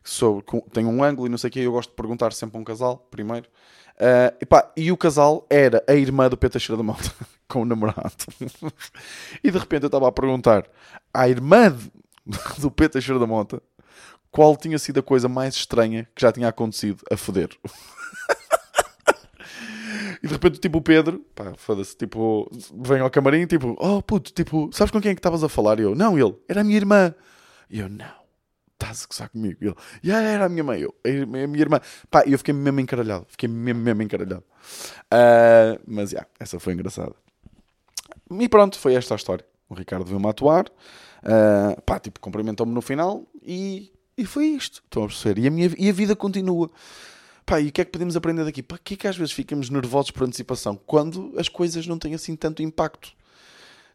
[0.02, 2.60] sobre, tem um ângulo e não sei o que, eu gosto de perguntar sempre a
[2.60, 3.48] um casal, primeiro.
[3.94, 7.10] Uh, epá, e o casal era a irmã do Pedro Teixeira da Mota,
[7.48, 8.24] com o namorado.
[9.42, 10.66] e de repente eu estava a perguntar
[11.12, 11.74] à irmã
[12.58, 13.62] do Pedro Teixeira da Mota
[14.30, 17.50] qual tinha sido a coisa mais estranha que já tinha acontecido a foder.
[20.24, 24.32] E de repente, tipo, o Pedro, pá, foda-se, tipo, vem ao camarim, tipo, oh puto,
[24.32, 25.78] tipo, sabes com quem é que estavas a falar?
[25.78, 27.14] E eu, não, ele, era a minha irmã.
[27.68, 28.24] E eu, não
[28.72, 29.58] estás a gozar comigo?
[29.60, 31.78] Ele, yeah, era a minha mãe, eu, a minha irmã.
[32.10, 34.42] Pá, eu fiquei mesmo encaralhado, fiquei mesmo, mesmo encaralhado.
[35.12, 37.14] Uh, mas, já, yeah, essa foi engraçada.
[38.30, 39.44] E pronto, foi esta a história.
[39.68, 44.82] O Ricardo veio-me atuar, uh, pá, tipo, cumprimentou-me no final e, e foi isto.
[44.86, 45.42] Estão a perceber?
[45.42, 46.70] E a, minha, e a vida continua.
[47.46, 48.62] Pá, e o que é que podemos aprender daqui?
[48.62, 52.14] Para que é que às vezes ficamos nervosos por antecipação quando as coisas não têm
[52.14, 53.12] assim tanto impacto?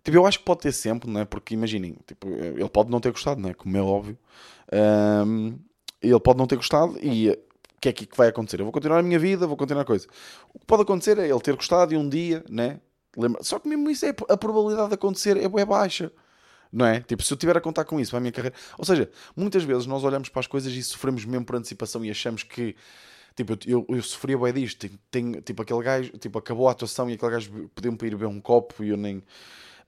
[0.03, 1.25] Tipo, eu acho que pode ter sempre, não é?
[1.25, 3.53] Porque imaginem, tipo, ele pode não ter gostado, não é?
[3.53, 4.17] Como é óbvio.
[4.71, 5.57] Um,
[6.01, 7.37] ele pode não ter gostado e o
[7.81, 8.59] que é que vai acontecer?
[8.59, 10.07] Eu vou continuar a minha vida, vou continuar a coisa.
[10.53, 12.79] O que pode acontecer é ele ter gostado e um dia, né?
[13.17, 13.43] Lembra...
[13.43, 16.11] Só que mesmo isso é a probabilidade de acontecer é, é baixa.
[16.71, 17.01] Não é?
[17.01, 18.55] Tipo, se eu tiver a contar com isso para a minha carreira.
[18.77, 22.11] Ou seja, muitas vezes nós olhamos para as coisas e sofremos mesmo por antecipação e
[22.11, 22.75] achamos que.
[23.39, 24.89] Tipo, eu, eu, sofria bem disto.
[25.09, 28.25] Tem, tipo, aquele gajo, tipo, acabou a atuação e aquele gajo pediu-me para ir beber
[28.25, 29.23] um copo e eu nem.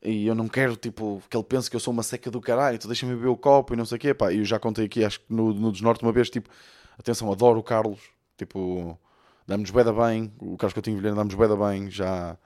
[0.01, 2.75] E eu não quero, tipo, que ele pense que eu sou uma seca do caralho,
[2.75, 4.13] então deixa-me beber o copo e não sei o quê.
[4.13, 6.49] Pá, eu já contei aqui, acho que no, no Desnorte uma vez, tipo,
[6.97, 7.99] atenção, adoro o Carlos,
[8.37, 8.97] tipo,
[9.45, 12.37] damos beda bem, o Carlos Coutinho Vilhena damos beda bem, já,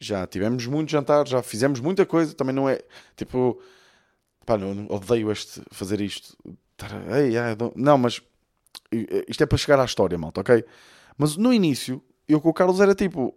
[0.00, 2.80] já tivemos muito jantar, já fizemos muita coisa, também não é,
[3.16, 3.60] tipo,
[4.46, 6.34] pá, não, odeio este, fazer isto.
[7.14, 7.34] Ei,
[7.76, 8.22] não, mas
[9.28, 10.64] isto é para chegar à história, malta, ok?
[11.16, 13.34] Mas no início, eu com o Carlos era tipo,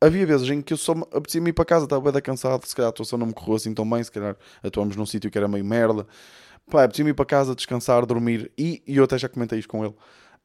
[0.00, 2.88] havia vezes em que eu só apetecia-me ir para casa, estava bem cansado, se calhar
[2.88, 5.48] a atuação não me correu assim tão bem, se calhar atuamos num sítio que era
[5.48, 6.06] meio merda.
[6.70, 9.84] Pá, apetecia-me ir para casa, descansar, dormir, e, e eu até já comentei isto com
[9.84, 9.94] ele.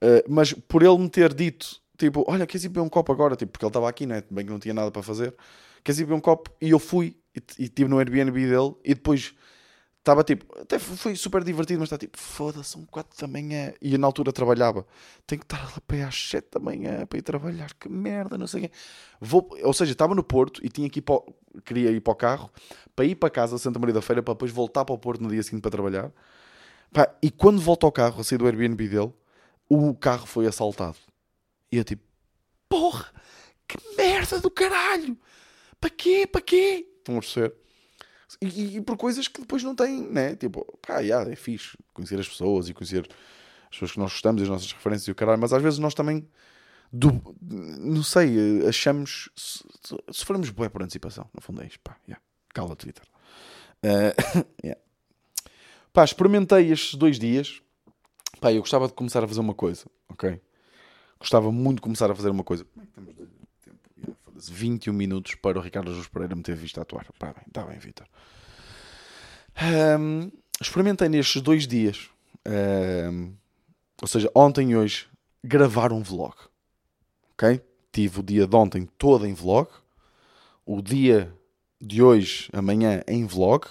[0.01, 3.35] Uh, mas por ele me ter dito, tipo, olha, queres ir beber um copo agora?
[3.35, 4.23] Tipo, porque ele estava aqui, né?
[4.29, 5.33] Bem que não tinha nada para fazer.
[5.83, 6.51] Queres ir beber um copo?
[6.61, 7.17] E eu fui,
[7.57, 9.33] e estive no Airbnb dele, e depois
[9.99, 13.73] Estava tipo, até foi super divertido, mas está tipo, foda-se, são 4 da manhã.
[13.81, 14.87] E eu na altura trabalhava,
[15.27, 18.47] tenho que estar lá para às 7 da manhã para ir trabalhar, que merda, não
[18.47, 18.75] sei o quê.
[19.19, 21.21] Vou, ou seja, estava no Porto e tinha que ir para,
[21.65, 22.49] queria ir para o carro,
[22.95, 25.29] para ir para casa, Santa Maria da Feira, para depois voltar para o Porto no
[25.29, 26.11] dia seguinte para trabalhar.
[26.93, 29.13] Pá, e quando volto ao carro, a sair do Airbnb dele,
[29.67, 30.97] o carro foi assaltado.
[31.71, 32.03] E eu tipo,
[32.67, 33.13] porra,
[33.67, 35.17] que merda do caralho!
[35.79, 36.25] Para quê?
[36.25, 36.87] Para quê?
[36.97, 37.53] Estão a perceber?
[38.41, 40.35] E, e, por coisas que depois não têm, né?
[40.35, 43.07] Tipo, pá, yeah, é fixe conhecer as pessoas e conhecer
[43.63, 45.93] as pessoas que nós gostamos, as nossas referências e o caralho, mas às vezes nós
[45.93, 46.27] também,
[46.91, 49.29] do, não sei, achamos,
[50.11, 52.23] sofremos bué por antecipação, no fundo é isto, pá, yeah.
[52.53, 53.03] cala Twitter.
[53.81, 54.11] Uh,
[54.61, 54.81] yeah.
[55.93, 57.61] Pá, experimentei estes dois dias,
[58.41, 60.41] pá, eu gostava de começar a fazer uma coisa, ok?
[61.17, 62.65] Gostava muito de começar a fazer uma coisa.
[62.65, 63.38] Como é que estamos
[64.47, 67.07] 21 minutos para o Ricardo Jesus Pereira me ter visto atuar.
[67.17, 68.07] Pá, bem, está bem, Vitor.
[69.99, 72.09] Um, experimentei nestes dois dias,
[73.11, 73.33] um,
[74.01, 75.07] ou seja, ontem e hoje,
[75.43, 76.35] gravar um vlog.
[77.33, 77.61] Ok?
[77.91, 79.69] Tive o dia de ontem todo em vlog,
[80.65, 81.33] o dia
[81.81, 83.65] de hoje, amanhã, em vlog.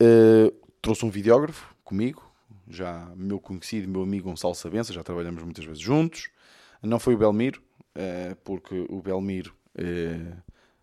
[0.00, 2.22] Uh, trouxe um videógrafo comigo,
[2.68, 6.30] já meu conhecido, meu amigo Gonçalo Sabença, já trabalhamos muitas vezes juntos.
[6.82, 7.62] Não foi o Belmiro,
[7.96, 9.54] uh, porque o Belmiro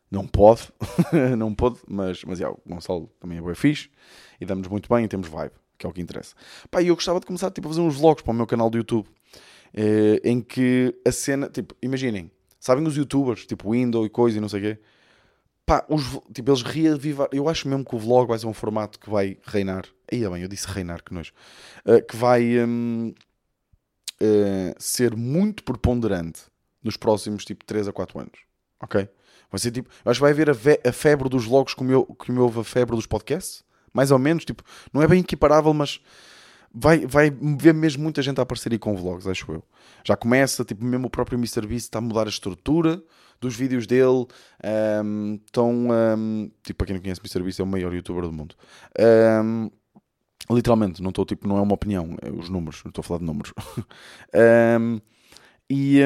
[0.10, 0.70] não pode,
[1.38, 3.90] não pode, mas, mas yeah, o Gonçalo também é bem fixe
[4.40, 6.36] e damos muito bem e temos vibe, que é o que interessa.
[6.70, 8.70] Pá, e eu gostava de começar tipo, a fazer uns vlogs para o meu canal
[8.70, 9.08] do YouTube
[9.74, 14.42] eh, em que a cena, tipo, imaginem, sabem os youtubers, tipo Windows e coisa e
[14.42, 14.80] não sei o quê,
[15.66, 17.30] pá, os, tipo, eles reavivar.
[17.32, 19.86] Eu acho mesmo que o vlog vai ser um formato que vai reinar.
[20.12, 21.32] Aí é bem, eu disse reinar, que nojo.
[21.86, 23.14] Uh, que vai um, uh,
[24.22, 26.42] eh, ser muito preponderante
[26.84, 28.51] nos próximos tipo 3 a 4 anos.
[28.82, 29.08] Ok?
[29.52, 29.90] Vai ser tipo.
[30.06, 32.96] Acho que vai haver a, a febre dos vlogs como, eu, como houve a febre
[32.96, 33.64] dos podcasts.
[33.94, 34.64] Mais ou menos, tipo,
[34.94, 36.00] não é bem equiparável, mas
[36.74, 39.64] vai, vai ver mesmo muita gente a aparecer aí com vlogs, acho eu.
[40.06, 43.04] Já começa, tipo, mesmo o próprio MrBeast está a mudar a estrutura
[43.42, 44.26] dos vídeos dele.
[45.04, 48.56] Um, estão, um, tipo, para quem não conhece, MrBeast é o maior youtuber do mundo.
[49.44, 49.70] Um,
[50.50, 53.20] literalmente, não estou, tipo, não é uma opinião, é os números, não estou a falar
[53.20, 53.54] de números.
[55.70, 56.00] e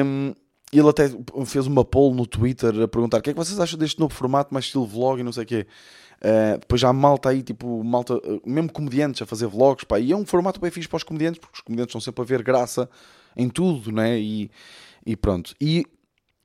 [0.78, 1.08] ele até
[1.44, 4.14] fez uma poll no Twitter a perguntar o que é que vocês acham deste novo
[4.14, 5.66] formato, mais estilo vlog e não sei o quê.
[6.16, 10.00] Uh, depois já há malta aí, tipo, malta, uh, mesmo comediantes a fazer vlogs, pá,
[10.00, 12.24] e é um formato bem fixe para os comediantes, porque os comediantes estão sempre a
[12.24, 12.88] ver graça
[13.36, 14.18] em tudo, né?
[14.18, 14.50] E,
[15.04, 15.54] e pronto.
[15.60, 15.84] E,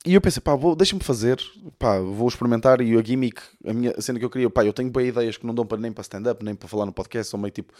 [0.05, 1.39] e eu pensei, pá, deixa-me fazer,
[1.79, 2.81] pá, vou experimentar.
[2.81, 5.45] E a gimmick, a minha cena que eu queria, pá, eu tenho bem ideias que
[5.47, 7.71] não dão para, nem para stand-up, nem para falar no podcast, são meio tipo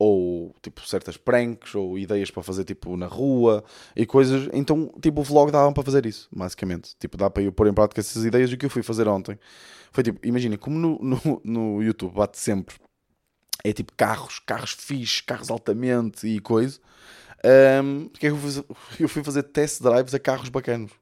[0.00, 3.62] ou tipo certas pranks ou ideias para fazer tipo na rua
[3.94, 4.48] e coisas.
[4.50, 6.96] Então, tipo, o vlog dava para fazer isso, basicamente.
[6.98, 8.50] Tipo, dá para eu pôr em prática essas ideias.
[8.50, 9.38] E o que eu fui fazer ontem
[9.92, 12.76] foi tipo, imagina, como no, no, no YouTube bate sempre
[13.62, 16.80] é tipo carros, carros fixos, carros altamente e coisa.
[17.84, 18.64] Um, é que eu, fui,
[19.00, 20.92] eu fui fazer test drives a carros bacanos.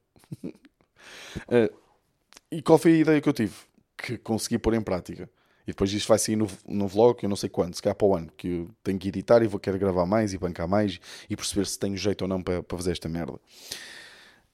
[0.42, 1.72] uh,
[2.50, 3.54] e qual foi a ideia que eu tive?
[3.96, 5.30] Que consegui pôr em prática
[5.68, 8.06] e depois isto vai sair no, no vlog, eu não sei quando, se calhar para
[8.08, 10.98] o ano, que eu tenho que editar e vou querer gravar mais e bancar mais
[11.28, 13.34] e perceber se tenho jeito ou não para, para fazer esta merda.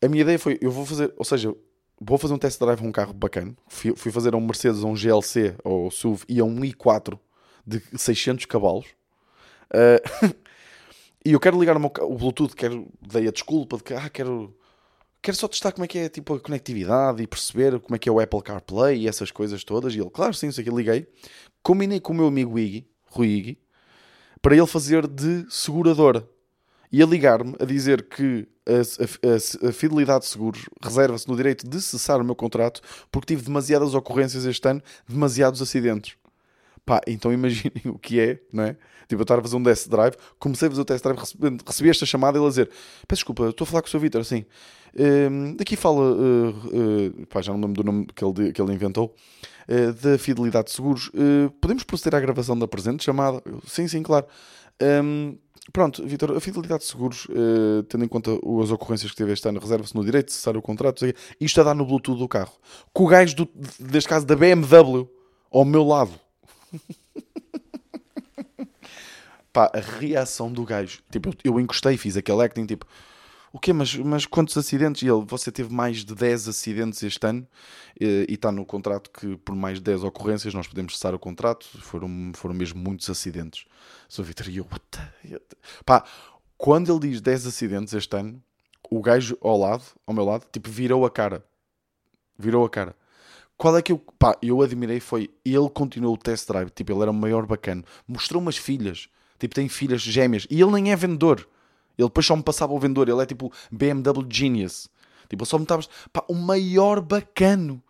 [0.02, 1.54] A minha ideia foi, eu vou fazer, ou seja,
[2.00, 3.54] vou fazer um test drive a um carro bacana.
[3.68, 7.16] Fui, fui fazer a um Mercedes, a um GLC ou SUV e a um i4
[7.64, 8.86] de 600 cavalos.
[9.70, 10.34] Uh,
[11.24, 14.10] e eu quero ligar o, meu, o Bluetooth, quero, dei a desculpa de que ah,
[14.10, 14.52] quero,
[15.24, 18.08] quero só testar como é que é tipo, a conectividade e perceber como é que
[18.08, 19.94] é o Apple CarPlay e essas coisas todas.
[19.94, 21.08] E ele, claro, sim, isso aqui liguei.
[21.62, 23.58] Combinei com o meu amigo Iggy, Rui Iggy,
[24.42, 26.28] para ele fazer de seguradora.
[26.92, 31.68] E a ligar-me a dizer que a, a, a Fidelidade de Seguros reserva-se no direito
[31.68, 36.16] de cessar o meu contrato porque tive demasiadas ocorrências este ano, demasiados acidentes.
[36.84, 38.76] Pá, então imaginem o que é, não é?
[39.08, 41.58] Tipo, eu estava a fazer um test drive, comecei a fazer o test drive, recebi,
[41.66, 42.70] recebi esta chamada e ele a dizer:
[43.06, 43.98] Peço desculpa, estou a falar com o Sr.
[43.98, 44.44] Vitor, assim.
[44.94, 48.72] Uh, daqui fala, uh, uh, pá, já não lembro do nome que ele, que ele
[48.72, 49.14] inventou,
[49.68, 51.10] uh, da Fidelidade de Seguros.
[51.60, 53.42] podemos proceder à gravação da presente chamada?
[53.44, 54.26] Eu, sim, sim, claro.
[54.80, 55.36] Um,
[55.72, 59.48] Pronto, Vitor, a Fidelidade de Seguros, uh, tendo em conta as ocorrências que teve este
[59.48, 61.06] ano, reserva-se no direito de cessar o contrato,
[61.40, 62.52] isto a dar no Bluetooth do carro.
[62.92, 63.48] Com o gajo, do,
[63.80, 65.08] deste caso, da BMW,
[65.50, 66.12] ao meu lado.
[69.52, 71.00] Pá, a reação do gajo.
[71.10, 72.84] Tipo, eu, encostei, fiz aquele acting, tipo,
[73.52, 73.72] o quê?
[73.72, 75.02] Mas, mas quantos acidentes?
[75.02, 77.46] E ele, você teve mais de 10 acidentes este ano
[78.00, 81.20] e, e está no contrato que por mais de 10 ocorrências nós podemos cessar o
[81.20, 81.64] contrato.
[81.80, 83.64] Foram, foram mesmo muitos acidentes.
[84.08, 85.40] Sou Vitor e eu, what the...
[85.86, 86.04] Pá,
[86.58, 88.42] quando ele diz 10 acidentes este ano,
[88.90, 91.44] o gajo ao lado, ao meu lado, tipo, virou a cara.
[92.36, 92.96] Virou a cara.
[93.56, 93.98] Qual é que eu.
[94.18, 95.30] Pá, eu admirei foi.
[95.44, 96.70] Ele continuou o test drive.
[96.70, 97.84] Tipo, ele era o maior bacana.
[98.06, 99.08] Mostrou umas filhas.
[99.38, 100.46] Tipo, tem filhas gêmeas.
[100.50, 101.48] E ele nem é vendedor.
[101.96, 103.08] Ele depois só me passava o vendedor.
[103.08, 104.88] Ele é tipo BMW Genius.
[105.28, 105.82] Tipo, só me estava.
[106.12, 107.82] Pá, o maior bacano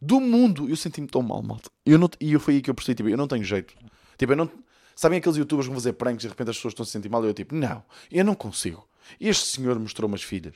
[0.00, 0.68] do mundo.
[0.68, 1.70] Eu senti-me tão mal, malta.
[1.84, 3.74] Eu não, e foi aí que eu percebi, tipo, eu não tenho jeito.
[4.16, 4.50] Tipo, eu não.
[4.94, 6.92] Sabem aqueles youtubers que vão fazer pranks e de repente as pessoas estão a se
[6.92, 7.24] sentir mal?
[7.24, 8.88] Eu tipo, não, eu não consigo.
[9.20, 10.54] Este senhor mostrou umas filhas.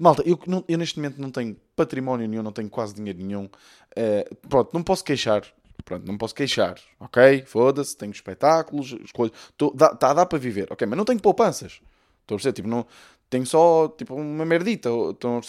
[0.00, 3.44] Malta, eu, não, eu neste momento não tenho património nenhum, não tenho quase dinheiro nenhum.
[3.44, 5.44] Uh, pronto, não posso queixar.
[5.84, 6.76] Pronto, não posso queixar.
[6.98, 9.36] Ok, foda-se, tenho espetáculos, as coisas.
[9.58, 10.72] Tô, dá, tá, dá para viver.
[10.72, 11.82] Ok, mas não tenho poupanças.
[12.22, 12.54] Estou a perceber?
[12.54, 12.86] Tipo, não,
[13.28, 14.88] tenho só tipo, uma merdita,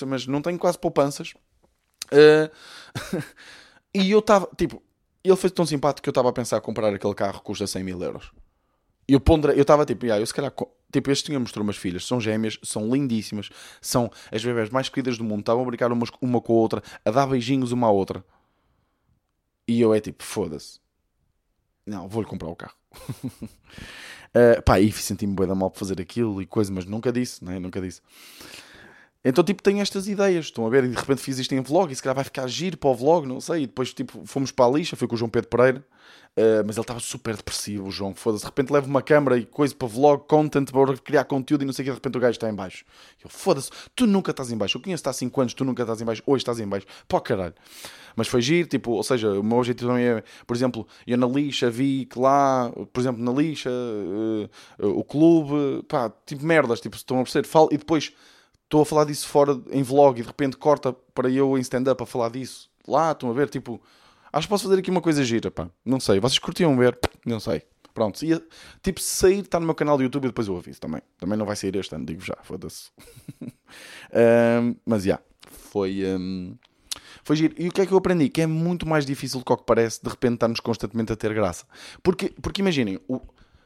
[0.06, 1.34] mas não tenho quase poupanças.
[2.12, 2.52] Uh,
[3.96, 4.84] e eu estava, tipo,
[5.24, 7.84] ele foi tão simpático que eu estava a pensar comprar aquele carro que custa 100
[7.86, 8.34] mil euros.
[9.08, 9.22] E eu
[9.56, 10.54] eu estava tipo, yeah, eu se calhar,
[10.91, 13.49] tipo, este tinha mostrou umas filhas, são gêmeas, são lindíssimas,
[13.82, 16.84] são as bebés mais queridas do mundo, estavam a brincar umas, uma com a outra,
[17.06, 18.23] a dar beijinhos uma à outra.
[19.67, 20.80] E eu é tipo, foda-se.
[21.86, 22.75] Não, vou-lhe comprar o carro.
[24.34, 27.43] Uh, pá, e senti-me bem da mal por fazer aquilo e coisa, mas nunca disse,
[27.43, 27.58] né?
[27.60, 28.01] Nunca disse.
[29.24, 30.84] Então, tipo, tenho estas ideias, estão a ver?
[30.84, 32.96] E de repente fiz isto em vlog, e se calhar vai ficar giro para o
[32.96, 33.64] vlog, não sei.
[33.64, 35.86] E depois, tipo, fomos para a lixa, fui com o João Pedro Pereira,
[36.38, 38.44] uh, mas ele estava super depressivo, o João, foda-se.
[38.44, 41.74] De repente levo uma câmera e coisa para vlog, content, para criar conteúdo e não
[41.74, 42.84] sei o que, de repente o gajo está em baixo.
[43.24, 44.78] Eu, foda-se, tu nunca estás em baixo.
[44.80, 46.88] Eu conheço-te há 5 anos, tu nunca estás em baixo, hoje estás em baixo.
[47.08, 47.54] Pô, caralho.
[48.16, 51.28] Mas foi giro, tipo, ou seja, o meu objetivo também é, por exemplo, eu na
[51.28, 54.50] lixa vi que lá, por exemplo, na lixa, uh,
[54.86, 58.12] uh, o clube, pá, tipo merdas, tipo, estão a perceber, falo, e depois
[58.72, 62.02] estou a falar disso fora em vlog e de repente corta para eu em stand-up
[62.02, 62.72] a falar disso.
[62.88, 63.82] Lá, estão a ver, tipo,
[64.32, 65.70] acho que posso fazer aqui uma coisa gira, pá.
[65.84, 66.98] Não sei, vocês curtiam ver?
[67.26, 67.64] Não sei.
[67.94, 68.42] Pronto, ia,
[68.82, 71.02] tipo, sair, está no meu canal do YouTube e depois eu aviso também.
[71.18, 72.90] Também não vai sair este ano, digo já, foda-se.
[73.44, 76.04] um, mas já, yeah, foi.
[76.06, 76.56] Um,
[77.26, 77.54] foi giro.
[77.58, 78.30] E o que é que eu aprendi?
[78.30, 81.34] Que é muito mais difícil do que que parece de repente estarmos constantemente a ter
[81.34, 81.66] graça.
[82.02, 83.20] Porque, porque imaginem, o,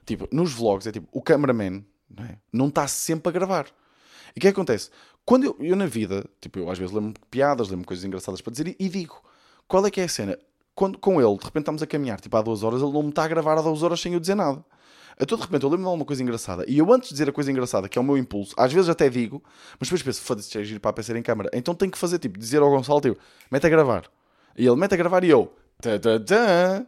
[0.04, 2.38] tipo, nos vlogs é tipo, o cameraman não, é?
[2.52, 3.68] não está sempre a gravar.
[4.36, 4.90] E o que é que acontece?
[5.26, 8.52] Quando eu, eu na vida, tipo, eu às vezes lembro-me piadas, lembro-me coisas engraçadas para
[8.52, 9.22] dizer e, e, digo,
[9.68, 10.38] qual é que é a cena?
[10.76, 13.10] Quando, com ele, de repente estamos a caminhar, tipo, há duas horas, ele não me
[13.10, 14.64] está a gravar há duas horas sem eu dizer nada.
[15.20, 16.66] Então, de repente, eu lembro-me de alguma coisa engraçada.
[16.68, 18.90] E eu, antes de dizer a coisa engraçada, que é o meu impulso, às vezes
[18.90, 19.42] até digo,
[19.80, 21.50] mas depois penso, foda-se, é giro para aparecer em câmara.
[21.54, 23.18] Então tenho que fazer, tipo, dizer ao Gonçalo, tipo,
[23.50, 24.12] mete a gravar.
[24.58, 26.86] E ele mete a gravar e eu, tã, tã, tã.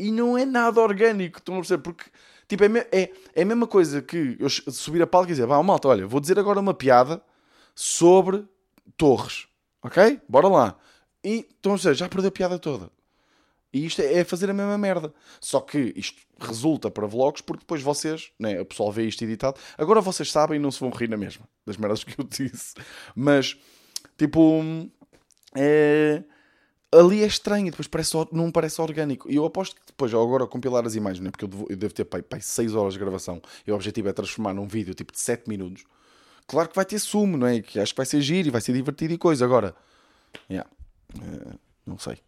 [0.00, 1.82] E não é nada orgânico, estão a perceber?
[1.82, 2.04] Porque
[2.50, 5.62] Tipo, é, é, é a mesma coisa que eu subir a palco e dizer, vá,
[5.62, 7.22] malta, olha, vou dizer agora uma piada
[7.76, 8.44] sobre
[8.96, 9.46] torres,
[9.80, 10.20] ok?
[10.28, 10.76] Bora lá.
[11.22, 12.90] E, então, seja, já perdeu a piada toda.
[13.72, 15.14] E isto é, é fazer a mesma merda.
[15.40, 19.56] Só que isto resulta para vlogs porque depois vocês, né, o pessoal vê isto editado.
[19.78, 22.74] Agora vocês sabem e não se vão rir na mesma das merdas que eu disse.
[23.14, 23.56] Mas,
[24.18, 24.60] tipo,
[25.54, 26.24] é
[26.92, 29.30] ali é estranho, depois parece, não parece orgânico.
[29.30, 31.30] E eu aposto que depois, agora compilar as imagens, né?
[31.30, 34.08] porque eu devo, eu devo ter pai, pai, 6 horas de gravação e o objetivo
[34.08, 35.84] é transformar num vídeo tipo de 7 minutos.
[36.46, 37.60] Claro que vai ter sumo, não é?
[37.60, 39.44] Que acho que vai ser giro e vai ser divertido e coisa.
[39.44, 39.74] Agora,
[40.50, 40.68] yeah,
[41.14, 42.18] uh, não sei.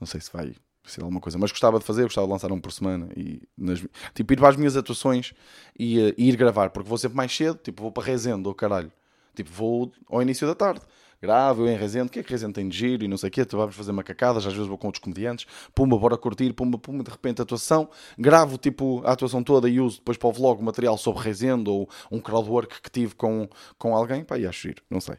[0.00, 2.60] Não sei se vai ser alguma coisa, mas gostava de fazer, gostava de lançar um
[2.60, 5.34] por semana e nas, tipo ir para as minhas atuações
[5.78, 8.54] e, uh, e ir gravar, porque vou sempre mais cedo, tipo vou para Rezende ou
[8.54, 8.92] caralho,
[9.34, 10.82] tipo vou ao início da tarde
[11.24, 13.28] gravo, eu em Resende, o que é que Resende tem de giro e não sei
[13.28, 16.52] o quê, então vamos fazer macacadas, às vezes vou com outros comediantes, pumba, bora curtir,
[16.52, 20.32] pumba, pumba, de repente atuação, gravo tipo a atuação toda e uso depois para o
[20.32, 24.68] vlog material sobre Resende ou um crowdwork que tive com, com alguém, pá, e acho
[24.68, 25.16] giro, não sei.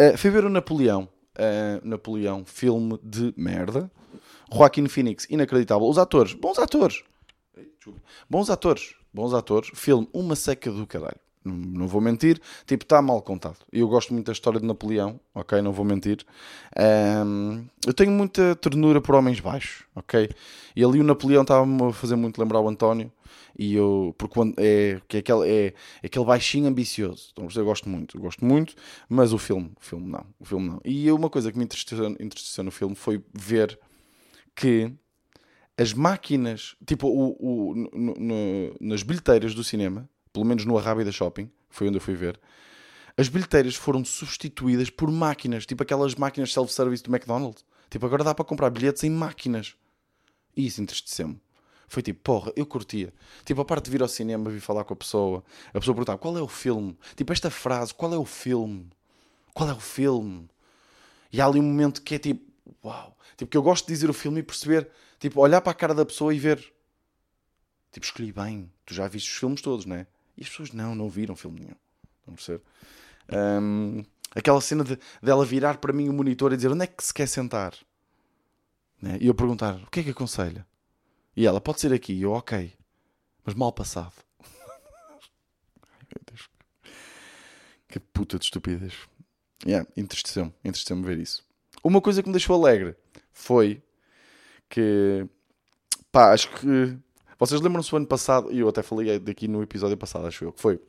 [0.00, 3.90] Uh, fui ver o Napoleão, uh, Napoleão, filme de merda,
[4.50, 7.02] Joaquim Phoenix, inacreditável, os atores, bons atores,
[8.28, 13.20] bons atores, bons atores, filme, uma seca do caralho não vou mentir, tipo, está mal
[13.22, 13.58] contado.
[13.72, 15.60] Eu gosto muito da história de Napoleão, ok?
[15.60, 16.24] Não vou mentir.
[17.26, 20.28] Um, eu tenho muita ternura por homens baixos, ok?
[20.76, 23.12] E ali o Napoleão estava-me a fazer muito lembrar o António,
[23.58, 25.66] e eu, porque é, que é, aquele, é,
[26.02, 27.30] é aquele baixinho ambicioso.
[27.32, 28.74] Então, eu gosto muito, eu gosto muito,
[29.08, 30.80] mas o filme, o filme não, o filme não.
[30.84, 33.78] E uma coisa que me entristeceu, no filme foi ver
[34.54, 34.92] que
[35.76, 41.12] as máquinas, tipo, o, o, no, no, nas bilheteiras do cinema, pelo menos no Arrábida
[41.12, 42.40] Shopping, foi onde eu fui ver,
[43.16, 47.64] as bilheteiras foram substituídas por máquinas, tipo aquelas máquinas self-service do McDonald's.
[47.90, 49.74] Tipo, agora dá para comprar bilhetes em máquinas.
[50.56, 51.38] E isso entristeceu-me.
[51.86, 53.12] Foi tipo, porra, eu curtia.
[53.44, 56.16] Tipo, a parte de vir ao cinema, vir falar com a pessoa, a pessoa perguntar
[56.16, 56.96] qual é o filme.
[57.14, 58.88] Tipo, esta frase, qual é o filme?
[59.52, 60.48] Qual é o filme?
[61.30, 62.50] E há ali um momento que é tipo,
[62.82, 63.14] uau.
[63.36, 64.88] Tipo, que eu gosto de dizer o filme e perceber,
[65.20, 66.58] tipo, olhar para a cara da pessoa e ver.
[67.90, 68.72] Tipo, escolhi bem.
[68.86, 70.06] Tu já viste os filmes todos, não é?
[70.36, 71.76] E as pessoas não, não viram filme nenhum.
[72.26, 72.62] Vamos perceber?
[73.32, 77.02] Um, aquela cena de, dela virar para mim o monitor e dizer onde é que
[77.04, 77.74] se quer sentar.
[79.00, 79.18] Né?
[79.20, 80.66] E eu perguntar o que é que aconselha?
[81.36, 82.12] E ela pode ser aqui.
[82.12, 82.72] E eu, ok.
[83.44, 84.14] Mas mal passado.
[87.88, 88.94] Que puta de estupidez.
[89.66, 90.54] Yeah, entristeceu-me.
[90.64, 91.44] Entristeceu-me ver isso.
[91.84, 92.96] Uma coisa que me deixou alegre
[93.34, 93.82] foi
[94.66, 95.28] que
[96.10, 96.96] pá, acho que
[97.38, 100.52] vocês lembram-se do ano passado, e eu até falei daqui no episódio passado, acho eu,
[100.52, 100.80] que foi.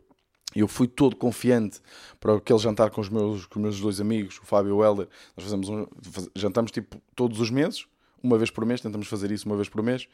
[0.55, 1.79] Eu fui todo confiante
[2.19, 5.07] para aquele jantar com os meus, com meus dois amigos, o Fábio e o Helder.
[5.35, 5.87] Nós fazemos um,
[6.35, 7.87] jantamos tipo todos os meses,
[8.21, 10.07] uma vez por mês, tentamos fazer isso uma vez por mês,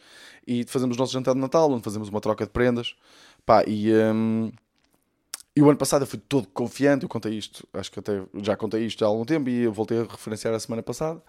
[0.47, 2.95] e fazemos o nosso jantar de Natal, onde fazemos uma troca de prendas.
[3.45, 4.51] Pá, e, um,
[5.55, 8.55] e o ano passado eu fui todo confiante, eu contei isto, acho que até já
[8.55, 11.21] contei isto há algum tempo, e eu voltei a referenciar a semana passada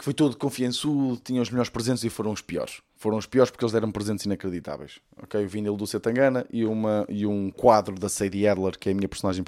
[0.00, 2.80] que foi todo confiançudo, tinha os melhores presentes e foram os piores.
[2.96, 4.98] Foram os piores porque eles deram presentes inacreditáveis.
[5.22, 8.92] Ok, o vinil do Setangana e, uma, e um quadro da Sadie Adler, que é
[8.92, 9.44] a minha personagem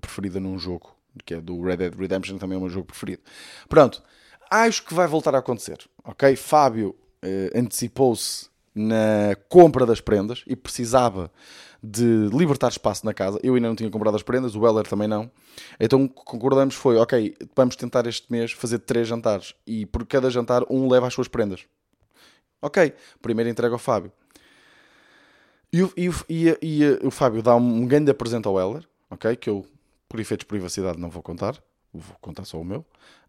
[0.00, 3.20] preferida, num jogo, que é do Red Dead Redemption, também é o meu jogo preferido.
[3.68, 4.00] Pronto,
[4.48, 5.78] acho que vai voltar a acontecer.
[6.04, 11.32] Ok, Fábio eh, antecipou-se na compra das prendas e precisava
[11.88, 13.38] de libertar espaço na casa.
[13.42, 15.30] Eu ainda não tinha comprado as prendas, o Weller também não.
[15.78, 20.64] Então concordamos foi, ok, vamos tentar este mês fazer três jantares e por cada jantar
[20.68, 21.64] um leva as suas prendas.
[22.60, 24.10] Ok, primeiro entrega ao Fábio.
[25.72, 29.50] E, o, e, e, e o Fábio dá um grande presente ao Weller, ok, que
[29.50, 29.64] eu
[30.08, 31.56] por efeitos de privacidade não vou contar,
[31.92, 32.84] vou contar só o meu.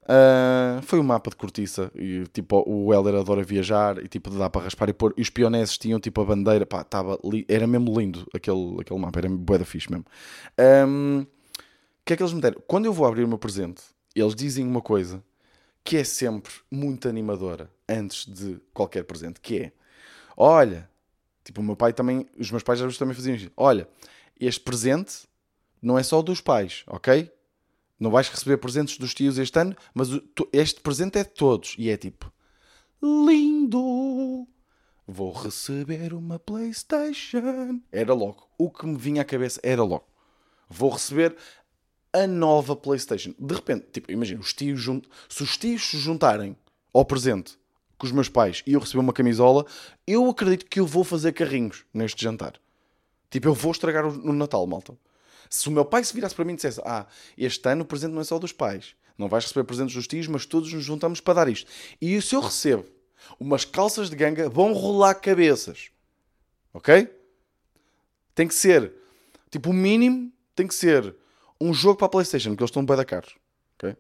[0.08, 4.50] Uh, foi um mapa de cortiça e tipo o Helder adora viajar e tipo dá
[4.50, 5.14] para raspar e pôr.
[5.18, 7.46] E os pioneses tinham tipo a bandeira, pá, tava li...
[7.50, 10.06] era mesmo lindo aquele, aquele mapa, era bué da fixe mesmo.
[10.88, 11.26] Um, o
[12.06, 12.62] que é que eles me deram?
[12.66, 13.84] Quando eu vou abrir o meu presente,
[14.16, 15.22] eles dizem uma coisa
[15.84, 19.72] que é sempre muito animadora antes de qualquer presente, que é
[20.38, 20.90] olha,
[21.44, 23.90] tipo o meu pai também, os meus pais já também faziam isso, olha,
[24.40, 25.28] este presente
[25.82, 27.30] não é só dos pais, ok?
[28.00, 30.10] Não vais receber presentes dos tios este ano, mas
[30.54, 31.76] este presente é de todos.
[31.78, 32.32] E é tipo,
[33.02, 34.48] lindo!
[35.08, 37.82] Vou receber uma PlayStation.
[37.92, 38.48] Era logo.
[38.58, 40.06] O que me vinha à cabeça era logo.
[40.70, 41.36] Vou receber
[42.12, 43.34] a nova PlayStation.
[43.40, 44.84] De repente, tipo, imagina, os tios
[45.30, 46.58] se os tios se juntarem
[46.94, 47.58] ao presente
[47.98, 49.66] com os meus pais e eu receber uma camisola,
[50.06, 52.60] eu acredito que eu vou fazer carrinhos neste jantar.
[53.30, 54.98] Tipo, eu vou estragar o Natal, malta.
[55.50, 57.06] Se o meu pai se virasse para mim e dissesse: Ah,
[57.38, 60.28] este ano o presente não é só dos pais, não vais receber presentes dos tios,
[60.28, 61.70] mas todos nos juntamos para dar isto.
[62.02, 62.86] E se eu recebo
[63.40, 65.90] umas calças de ganga, vão rolar cabeças.
[66.74, 67.10] Ok?
[68.36, 68.94] Tem que ser,
[69.50, 71.16] tipo, o mínimo tem que ser
[71.60, 73.36] um jogo para a PlayStation, que eles estão bem da caros.
[73.76, 73.96] Ok?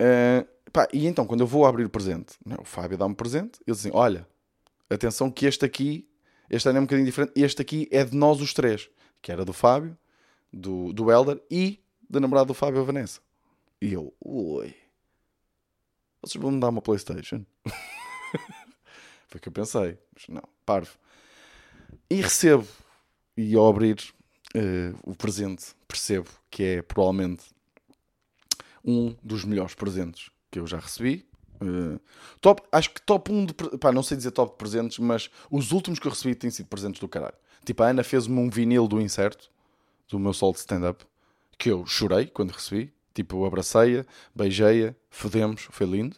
[0.00, 3.60] Uh, pá, e então, quando eu vou abrir o presente, né, o Fábio dá-me presente,
[3.66, 4.26] ele diz assim: Olha,
[4.90, 6.06] atenção que este aqui,
[6.50, 8.90] este ano é um bocadinho diferente, este aqui é de nós os três,
[9.22, 9.96] que era do Fábio,
[10.52, 13.20] do, do Elder e da namorada do Fábio, Vanessa.
[13.80, 14.74] E eu, oi,
[16.22, 17.44] vocês vão me dar uma Playstation?
[19.28, 20.96] Foi o que eu pensei, mas não, parvo.
[22.10, 22.66] E recebo,
[23.36, 23.98] e ao abrir
[24.56, 27.44] uh, o presente, percebo que é provavelmente
[28.84, 31.28] um dos melhores presentes que eu já recebi.
[31.60, 32.00] Uh,
[32.40, 35.72] top, acho que top 1 de, pá, não sei dizer top de presentes, mas os
[35.72, 37.36] últimos que eu recebi têm sido presentes do caralho.
[37.64, 39.50] Tipo, a Ana fez-me um vinil do incerto
[40.08, 41.04] do meu solo de stand-up,
[41.58, 42.92] que eu chorei quando recebi.
[43.14, 46.16] Tipo, abracei-a, beijei-a, fodemos, foi lindo.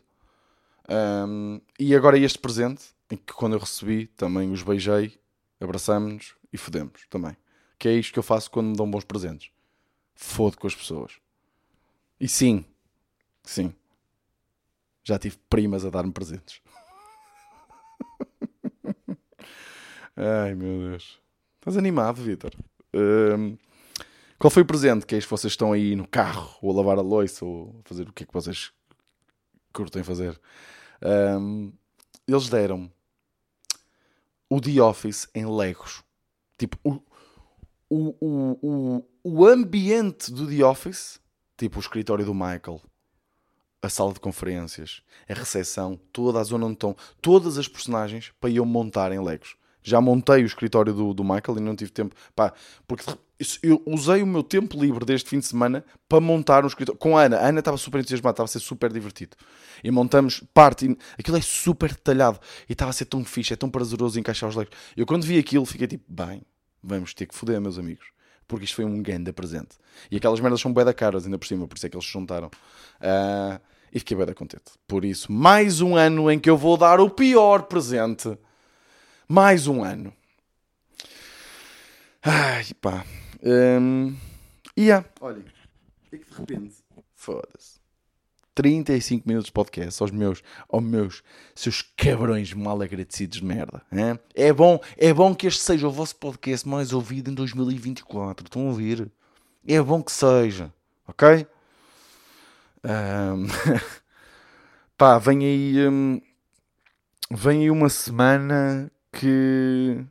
[0.88, 5.18] Um, e agora este presente, em que quando eu recebi, também os beijei,
[5.60, 7.36] abraçamos-nos e fodemos também.
[7.78, 9.50] Que é isto que eu faço quando me dão bons presentes.
[10.14, 11.12] Fodo com as pessoas.
[12.20, 12.64] E sim,
[13.42, 13.72] sim,
[15.02, 16.60] já tive primas a dar-me presentes.
[20.14, 21.18] Ai meu Deus.
[21.58, 22.52] Estás animado, Vitor?
[22.92, 23.56] Um,
[24.40, 26.98] qual foi o presente que é que vocês estão aí no carro, ou a lavar
[26.98, 28.72] a louça, ou a fazer o que é que vocês
[29.70, 30.40] curtem fazer?
[31.02, 31.70] Um,
[32.26, 32.90] eles deram
[34.48, 36.02] o The Office em Legos.
[36.56, 36.98] Tipo, o,
[37.90, 41.20] o, o, o ambiente do The Office,
[41.58, 42.80] tipo o escritório do Michael,
[43.82, 48.48] a sala de conferências, a recepção, toda a zona onde estão, todas as personagens para
[48.48, 49.54] eu montar em Legos.
[49.82, 52.14] Já montei o escritório do, do Michael e não tive tempo.
[52.34, 52.52] Pá,
[52.86, 53.04] porque
[53.62, 56.98] eu usei o meu tempo livre deste fim de semana para montar um escritório.
[56.98, 57.38] Com a Ana.
[57.38, 59.36] A Ana estava super entusiasmada, estava a ser super divertido.
[59.82, 60.96] E montamos parte.
[61.18, 62.38] Aquilo é super detalhado.
[62.68, 64.76] E estava a ser tão fixe, é tão prazeroso encaixar os legos.
[64.96, 66.42] Eu quando vi aquilo fiquei tipo, bem,
[66.82, 68.06] vamos ter que foder, meus amigos.
[68.46, 69.76] Porque isto foi um grande presente.
[70.10, 72.04] E aquelas merdas são bué da caras ainda por cima, por isso é que eles
[72.04, 72.48] se juntaram.
[73.00, 73.60] Uh,
[73.92, 74.72] e fiquei bué da contente.
[74.86, 78.36] Por isso, mais um ano em que eu vou dar o pior presente
[79.30, 80.12] mais um ano.
[82.20, 83.06] Ai, pá.
[83.40, 84.16] Um,
[84.76, 85.06] e yeah.
[85.20, 85.44] Olha,
[86.10, 86.74] é que de repente,
[87.14, 87.78] foda-se.
[88.56, 91.22] 35 minutos de podcast aos meus, aos meus,
[91.54, 93.82] seus cabrões mal agradecidos de merda.
[93.92, 94.18] Hein?
[94.34, 98.44] É bom, é bom que este seja o vosso podcast mais ouvido em 2024.
[98.44, 99.12] Estão a ouvir?
[99.64, 100.74] É bom que seja,
[101.06, 101.46] ok?
[102.84, 103.46] Um,
[104.98, 106.20] pá, vem aí, um,
[107.30, 110.04] vem aí uma semana que.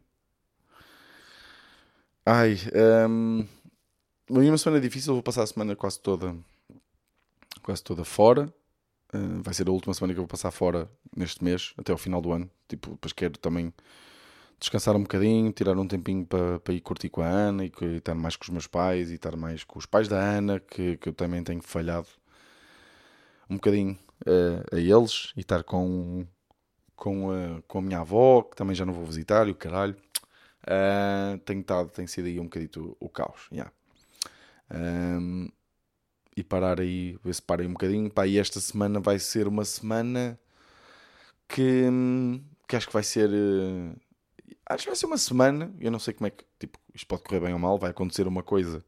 [2.25, 2.57] Ai.
[3.07, 3.45] Um...
[4.29, 6.35] Uma semana difícil, vou passar a semana quase toda.
[7.63, 8.53] Quase toda fora.
[9.13, 11.97] Uh, vai ser a última semana que eu vou passar fora neste mês, até ao
[11.97, 12.49] final do ano.
[12.67, 13.73] Tipo, depois quero também
[14.59, 18.13] descansar um bocadinho, tirar um tempinho para, ir curtir com a Ana e, e estar
[18.13, 21.09] mais com os meus pais e estar mais com os pais da Ana, que, que
[21.09, 22.07] eu também tenho falhado
[23.49, 23.97] um bocadinho
[24.27, 26.27] uh, a eles e estar com
[26.99, 29.95] com a, com a minha avó, que também já não vou visitar, e o caralho.
[30.63, 33.47] Uh, tenho, estado, tem sido aí um bocadito o, caos.
[33.51, 33.71] Yeah.
[34.69, 35.47] Um,
[36.35, 38.11] e parar aí, ver se parei um bocadinho.
[38.11, 40.37] Pá, e esta semana vai ser uma semana
[41.47, 41.85] que,
[42.67, 43.29] que acho que vai ser.
[43.29, 43.95] Uh,
[44.65, 45.73] acho que vai ser uma semana.
[45.79, 46.43] Eu não sei como é que.
[46.59, 47.79] Tipo, isto pode correr bem ou mal.
[47.79, 48.83] Vai acontecer uma coisa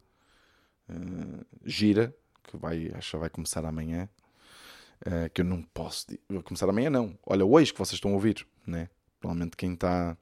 [0.89, 4.09] uh, gira que vai, acho que vai começar amanhã.
[5.05, 6.05] Uh, que eu não posso.
[6.29, 7.17] Vou começar amanhã, não.
[7.25, 8.87] Olha, hoje que vocês estão a ouvir, né?
[9.19, 10.15] Provavelmente quem está.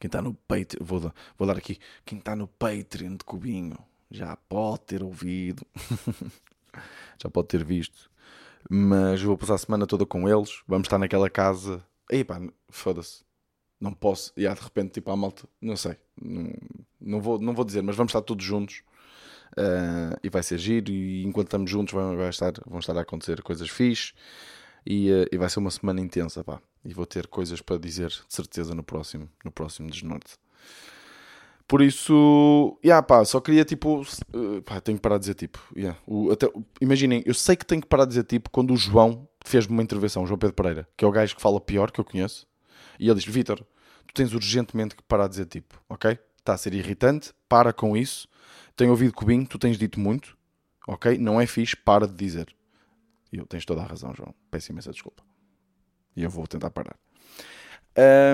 [0.00, 0.84] Quem está no Patreon.
[0.84, 1.78] Vou, vou dar aqui.
[2.04, 3.78] Quem está no Patreon de Cubinho
[4.10, 5.64] já pode ter ouvido.
[7.22, 8.10] já pode ter visto.
[8.68, 10.60] Mas vou passar a semana toda com eles.
[10.66, 11.84] Vamos estar naquela casa.
[12.10, 13.24] Ei pá, foda-se.
[13.80, 14.32] Não posso.
[14.36, 15.48] E há de repente, tipo, a malta.
[15.60, 15.96] Não sei.
[16.20, 16.52] Não,
[17.00, 18.82] não, vou, não vou dizer, mas vamos estar todos juntos
[19.52, 20.90] Uh, e vai ser giro.
[20.90, 24.12] E enquanto estamos juntos, vai, vai estar, vão estar a acontecer coisas fixe.
[24.84, 26.60] E, uh, e vai ser uma semana intensa, pá.
[26.84, 30.36] E vou ter coisas para dizer, de certeza, no próximo, no próximo Desnorte.
[31.72, 34.02] Por isso, yeah, pá, só queria tipo.
[34.34, 35.58] Uh, pá, tenho que parar de dizer tipo.
[35.76, 36.46] Yeah, o, até,
[36.80, 39.82] imaginem, eu sei que tenho que parar de dizer tipo quando o João fez-me uma
[39.82, 42.46] intervenção, o João Pedro Pereira, que é o gajo que fala pior que eu conheço,
[42.98, 43.64] e ele diz: Vitor,
[44.06, 46.18] tu tens urgentemente que parar de dizer tipo, ok?
[46.42, 48.26] Está a ser irritante, para com isso,
[48.74, 50.36] tenho ouvido Cubinho, tu tens dito muito,
[50.88, 51.16] ok?
[51.16, 52.52] Não é fixe, para de dizer.
[53.32, 54.34] E eu tens toda a razão, João.
[54.50, 55.22] Peço imensa desculpa.
[56.16, 56.96] E eu vou tentar parar.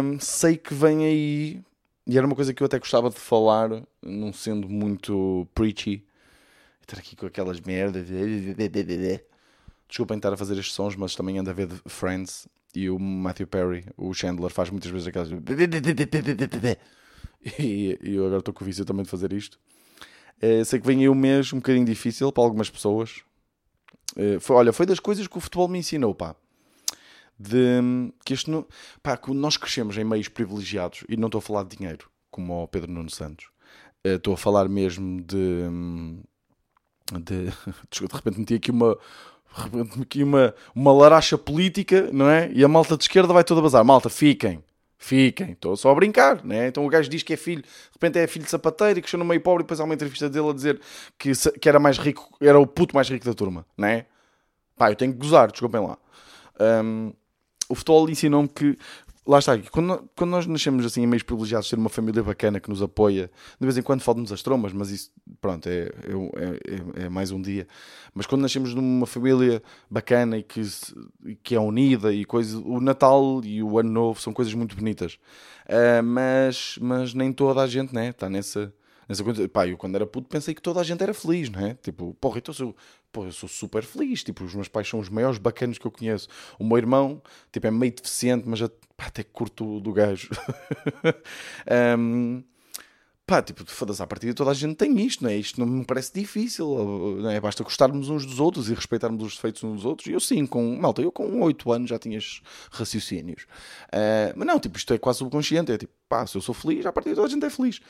[0.03, 1.63] Um, sei que vem aí,
[2.07, 3.69] e era uma coisa que eu até gostava de falar,
[4.01, 6.03] não sendo muito preachy.
[6.81, 8.09] Estar aqui com aquelas merdas.
[9.87, 13.47] Desculpem estar a fazer estes sons, mas também anda a ver Friends e o Matthew
[13.47, 15.29] Perry, o Chandler, faz muitas vezes aquelas.
[17.59, 19.59] E, e eu agora estou com o vício também de fazer isto.
[20.43, 23.23] Uh, sei que vem aí um mês um bocadinho difícil para algumas pessoas.
[24.17, 26.35] Uh, foi, olha, foi das coisas que o futebol me ensinou, pá.
[27.39, 27.81] De
[28.25, 28.67] que este não,
[29.03, 32.65] pá, que nós crescemos em meios privilegiados e não estou a falar de dinheiro, como
[32.65, 33.47] o Pedro Nuno Santos.
[34.05, 35.63] Uh, estou a falar mesmo de.
[37.21, 37.47] de,
[37.91, 38.99] de repente meti aqui uma.
[40.03, 42.53] Aqui uma, uma laracha política, não é?
[42.53, 43.83] E a malta de esquerda vai toda bazar.
[43.85, 44.63] Malta, fiquem.
[45.01, 46.67] Fiquem, estou só a brincar, né?
[46.67, 49.17] Então o gajo diz que é filho, de repente é filho de sapateiro e que
[49.17, 50.81] no meio pobre, e depois há uma entrevista dele a dizer
[51.17, 51.31] que,
[51.61, 54.07] que era mais rico, era o puto mais rico da turma, né?
[54.77, 55.97] Pá, eu tenho que gozar, desculpem lá.
[56.85, 57.13] Um,
[57.69, 58.77] o futebol ensinou-me que,
[59.29, 62.71] lá está, quando, quando nós nascemos assim em meios privilegiados, ter uma família bacana que
[62.71, 67.05] nos apoia, de vez em quando faltam-nos as trombas, mas isso pronto, é, é, é,
[67.05, 67.69] é, mais um dia.
[68.15, 70.63] Mas quando nascemos numa família bacana e que,
[71.43, 75.19] que é unida e coisa, o Natal e o Ano Novo são coisas muito bonitas.
[75.67, 78.73] Uh, mas, mas nem toda a gente, né, está nessa,
[79.07, 79.47] nessa coisa.
[79.47, 81.75] Pá, eu quando era puto pensei que toda a gente era feliz, não é?
[81.75, 82.75] Tipo, porra, então sou,
[83.19, 84.23] porra, eu sou super feliz.
[84.23, 86.29] Tipo, os meus pais são os maiores bacanos que eu conheço.
[86.59, 87.21] O meu irmão,
[87.53, 88.61] tipo, é meio deficiente, mas
[88.97, 90.31] pá, até curto do gajo.
[91.99, 92.45] um,
[93.27, 95.37] pá, tipo, foda-se, à partida toda a gente tem isto, não é?
[95.37, 96.69] Isto não me parece difícil,
[97.21, 97.41] não é?
[97.41, 100.07] Basta gostarmos uns dos outros e respeitarmos os defeitos uns dos outros.
[100.07, 102.21] E eu sim, com, malta, eu com 8 anos já tinha
[102.71, 103.43] raciocínios.
[103.89, 106.87] Uh, mas não, tipo, isto é quase subconsciente, é tipo, pá, se eu sou feliz,
[106.87, 107.81] à partida toda a gente é feliz.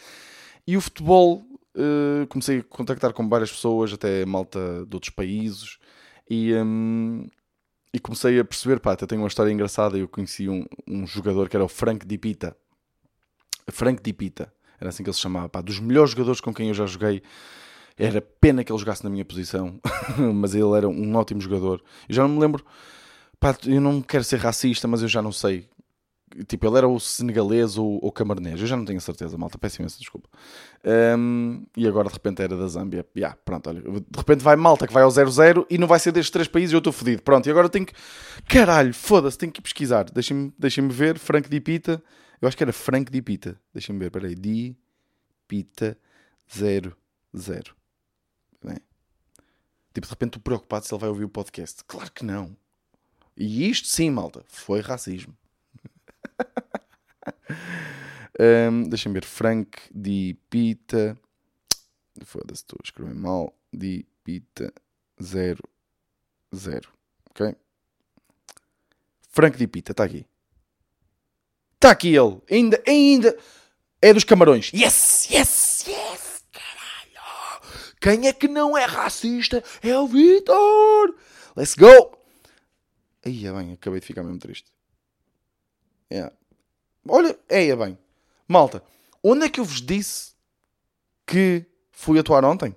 [0.67, 1.45] E o futebol,
[1.79, 5.79] uh, comecei a contactar com várias pessoas, até malta de outros países,
[6.29, 7.27] e, um,
[7.95, 11.49] e comecei a perceber, pá, até tenho uma história engraçada, eu conheci um, um jogador
[11.49, 12.57] que era o Frank Di Pita.
[13.71, 16.69] Frank Di Pita era assim que ele se chamava, pá, dos melhores jogadores com quem
[16.69, 17.23] eu já joguei.
[17.97, 19.81] Era pena que ele jogasse na minha posição,
[20.35, 21.83] mas ele era um ótimo jogador.
[22.09, 22.65] Eu já não me lembro,
[23.41, 25.69] pá, eu não quero ser racista, mas eu já não sei.
[26.47, 29.81] Tipo, ele era o senegalês ou o camarnês, eu já não tenho certeza, malta, peço
[29.81, 30.29] imensa desculpa.
[31.19, 33.07] Um, e agora de repente era da Zâmbia.
[33.17, 36.13] Yeah, pronto, olha, de repente vai malta que vai ao 0-0 e não vai ser
[36.13, 37.23] destes três países eu estou fodido.
[37.23, 37.95] Pronto, e agora tenho que.
[38.49, 40.05] Caralho, foda-se, tenho que pesquisar.
[40.11, 42.03] Deixem-me deixem ver, Frank Di Pita.
[42.41, 43.61] Eu acho que era Frank Di Pita.
[43.73, 44.35] Deixa-me ver, peraí.
[44.35, 44.77] Di
[45.49, 45.99] Pita
[46.49, 46.95] 00.
[48.65, 48.79] Bem.
[49.93, 51.83] Tipo, de repente, tu preocupado se ele vai ouvir o podcast.
[51.85, 52.57] Claro que não.
[53.37, 55.37] E isto, sim, malta, foi racismo.
[58.71, 59.25] um, Deixa-me ver.
[59.25, 61.19] Frank Di Pita.
[62.25, 63.55] Foda-se, estou a escrever mal.
[63.73, 64.73] Di Pita
[65.21, 65.61] 00.
[67.31, 67.57] Ok?
[69.31, 70.27] Frank Di Pita, está aqui.
[71.75, 72.41] Está aqui ele.
[72.51, 73.39] Ainda, ainda.
[74.03, 74.73] É dos camarões.
[74.73, 76.45] Yes, yes, yes.
[76.53, 77.63] Caralho.
[78.01, 79.63] Quem é que não é racista?
[79.83, 81.15] É o Vitor.
[81.57, 82.17] Let's go.
[83.25, 84.71] Aí é bem, acabei de ficar mesmo triste.
[86.11, 86.33] Yeah.
[87.07, 87.99] Olha, é bem.
[88.47, 88.83] Malta,
[89.23, 90.33] onde é que eu vos disse
[91.27, 92.75] que fui atuar ontem?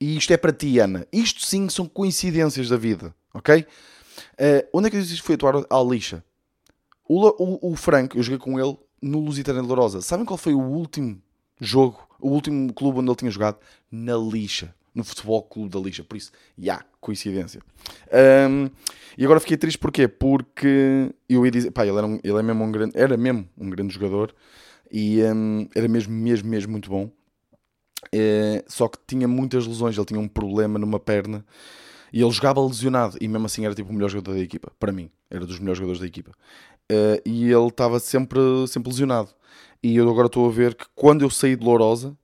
[0.00, 1.06] E isto é para ti, Ana.
[1.10, 3.62] Isto sim são coincidências da vida, ok?
[3.62, 6.22] Uh, onde é que eu disse que fui atuar à lixa?
[7.08, 10.02] O, o, o Frank, eu joguei com ele no Lusitano de Lourosa.
[10.02, 11.20] Sabem qual foi o último
[11.58, 13.58] jogo, o último clube onde ele tinha jogado?
[13.90, 14.74] Na lixa.
[14.96, 16.02] No Futebol Clube da Lixa.
[16.02, 17.60] Por isso, já, yeah, coincidência.
[18.50, 18.70] Um,
[19.16, 20.08] e agora fiquei triste porquê?
[20.08, 23.46] Porque eu ia dizer, pá, ele, era, um, ele é mesmo um grande, era mesmo
[23.58, 24.34] um grande jogador
[24.90, 27.10] e um, era mesmo, mesmo, mesmo muito bom.
[28.10, 31.44] É, só que tinha muitas lesões, ele tinha um problema numa perna
[32.12, 34.92] e ele jogava lesionado e mesmo assim era tipo o melhor jogador da equipa, para
[34.92, 36.32] mim, era dos melhores jogadores da equipa.
[36.90, 38.38] Uh, e ele estava sempre,
[38.68, 39.30] sempre lesionado.
[39.82, 42.16] E eu agora estou a ver que quando eu saí de Lourosa,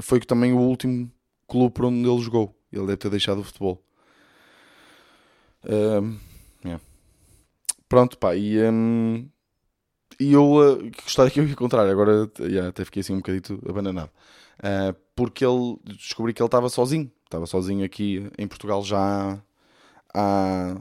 [0.00, 1.10] foi também o último
[1.48, 2.54] clube por onde ele jogou.
[2.72, 3.82] Ele deve ter deixado o futebol.
[5.64, 6.16] Uh,
[6.64, 6.82] yeah.
[7.88, 9.28] Pronto, pá, e, um,
[10.20, 13.60] e eu uh, que história que eu encontrar, agora yeah, até fiquei assim um bocadito
[13.68, 14.10] abandonado.
[14.58, 19.42] Uh, porque ele descobri que ele estava sozinho, estava sozinho aqui em Portugal já
[20.14, 20.76] há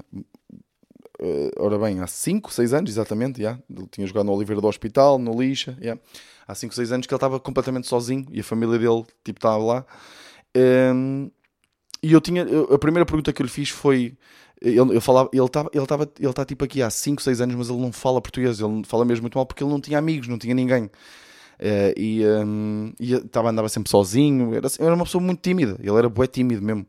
[1.20, 3.60] Uh, ora bem, há 5, 6 anos, exatamente, yeah.
[3.68, 6.00] ele tinha jogado no Oliveira do Hospital, no Lixa, yeah.
[6.48, 9.58] há 5, 6 anos que ele estava completamente sozinho e a família dele tipo, estava
[9.58, 9.86] lá.
[10.56, 11.30] Um,
[12.02, 14.18] e eu tinha, a primeira pergunta que eu lhe fiz foi:
[14.62, 17.56] ele, eu falava, ele estava ele estava ele está tipo aqui há 5, 6 anos,
[17.56, 20.28] mas ele não fala português, ele fala mesmo muito mal porque ele não tinha amigos,
[20.28, 20.86] não tinha ninguém.
[21.60, 25.98] Uh, e, um, e estava, andava sempre sozinho, era, era uma pessoa muito tímida, ele
[25.98, 26.86] era bué tímido mesmo.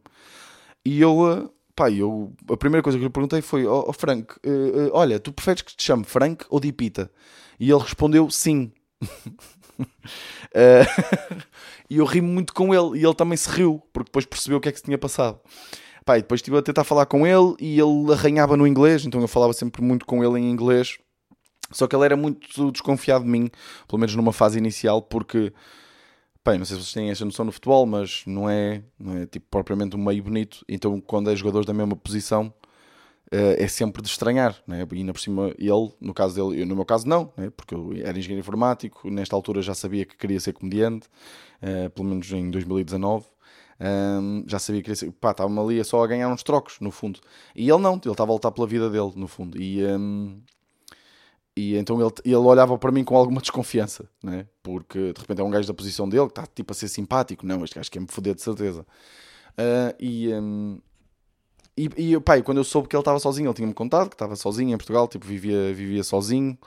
[0.85, 3.93] E eu, uh, pá, eu, a primeira coisa que lhe perguntei foi: Ó oh, oh,
[3.93, 7.11] Frank, uh, olha, tu preferes que te chame Frank ou Dipita?
[7.59, 8.73] E ele respondeu sim.
[9.79, 11.39] uh,
[11.89, 14.61] e eu ri muito com ele e ele também se riu, porque depois percebeu o
[14.61, 15.39] que é que se tinha passado.
[16.05, 19.21] Pá, e depois estive a tentar falar com ele e ele arranhava no inglês, então
[19.21, 20.99] eu falava sempre muito com ele em inglês.
[21.71, 23.51] Só que ele era muito desconfiado de mim,
[23.87, 25.53] pelo menos numa fase inicial, porque
[26.49, 29.27] Bem, não sei se vocês têm esta noção no futebol, mas não é, não é
[29.27, 30.65] tipo propriamente um meio bonito.
[30.67, 32.51] Então, quando é jogadores da mesma posição,
[33.31, 34.57] é sempre de estranhar.
[34.67, 34.87] Né?
[34.91, 37.51] E ainda por cima, ele, no caso dele, eu, no meu caso, não, né?
[37.51, 39.11] porque eu era engenheiro informático.
[39.11, 41.09] Nesta altura já sabia que queria ser comediante,
[41.63, 43.27] uh, pelo menos em 2019.
[43.81, 45.09] Um, já sabia que queria ser.
[45.09, 47.21] Estava-me ali só a ganhar uns trocos, no fundo.
[47.55, 49.61] E ele não, ele estava a lutar pela vida dele, no fundo.
[49.61, 49.85] E.
[49.85, 50.41] Um,
[51.57, 54.47] e então ele, ele olhava para mim com alguma desconfiança, né?
[54.63, 57.45] porque de repente é um gajo da posição dele que está tipo a ser simpático.
[57.45, 58.87] Não, este gajo quer me foder de certeza.
[59.59, 60.81] Uh, e, um,
[61.79, 64.35] e, e pá, quando eu soube que ele estava sozinho, ele tinha-me contado que estava
[64.35, 66.59] sozinho em Portugal, tipo, vivia, vivia sozinho,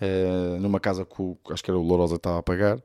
[0.00, 2.82] uh, numa casa que o, acho que era o Lourosa estava a pagar.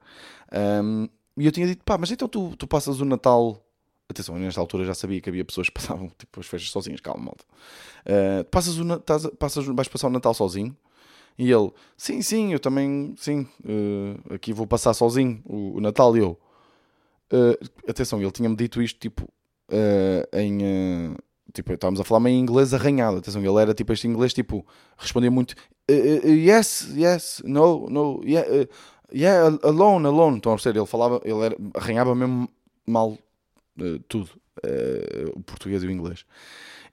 [0.82, 3.60] Um, e eu tinha dito, pá, mas então tu, tu passas o Natal.
[4.10, 7.26] Atenção, nesta altura já sabia que havia pessoas que passavam tipo, as festas sozinhas, calma,
[7.26, 7.44] malta.
[8.06, 10.76] Uh, passas o, tás, passas, vais passar o Natal sozinho?
[11.38, 16.16] E ele, sim, sim, eu também, sim, uh, aqui vou passar sozinho o, o Natal.
[16.16, 16.40] E eu,
[17.34, 19.28] uh, atenção, ele tinha-me dito isto tipo
[20.32, 21.16] em.
[21.54, 23.18] Tipo, estávamos a falar meio inglês arranhado.
[23.18, 24.66] Atenção, ele era tipo este inglês, tipo,
[24.98, 25.56] respondia muito
[25.90, 28.68] yes, yes, no, no, yeah,
[29.14, 30.38] yeah, alone, alone.
[30.38, 30.80] Estão a perceber?
[30.80, 32.50] Ele falava, ele era, arranhava mesmo
[32.86, 33.18] mal
[33.80, 34.30] uh, tudo,
[34.66, 36.26] uh, o português e o inglês.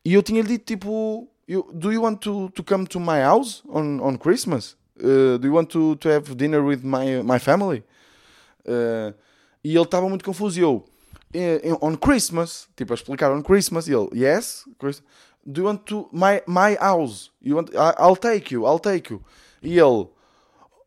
[0.05, 1.29] E eu tinha-lhe dito tipo,
[1.73, 4.77] do you want to, to come to my house on, on Christmas?
[4.99, 7.85] Uh, do you want to, to have dinner with my, my family?
[9.63, 10.85] e ele estava muito confuso e eu,
[11.81, 14.65] on Christmas, tipo a explicar on Christmas, e ele, yes,
[15.47, 17.31] do you want to my my house?
[17.41, 17.71] You want?
[17.75, 18.67] I'll take you.
[18.67, 19.23] I'll take you.
[19.63, 20.09] E ele,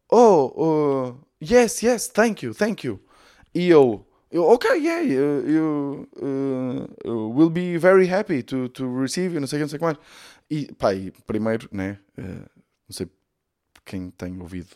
[0.09, 2.99] oh, uh, yes, yes, thank you, thank you.
[3.53, 9.33] E eu, eu ok, yeah, you, you uh, will be very happy to, to receive
[9.33, 9.97] you, não sei o que, não sei o que mais.
[10.49, 12.49] E, pá, e primeiro, né, uh,
[12.87, 13.07] não sei
[13.85, 14.75] quem tem ouvido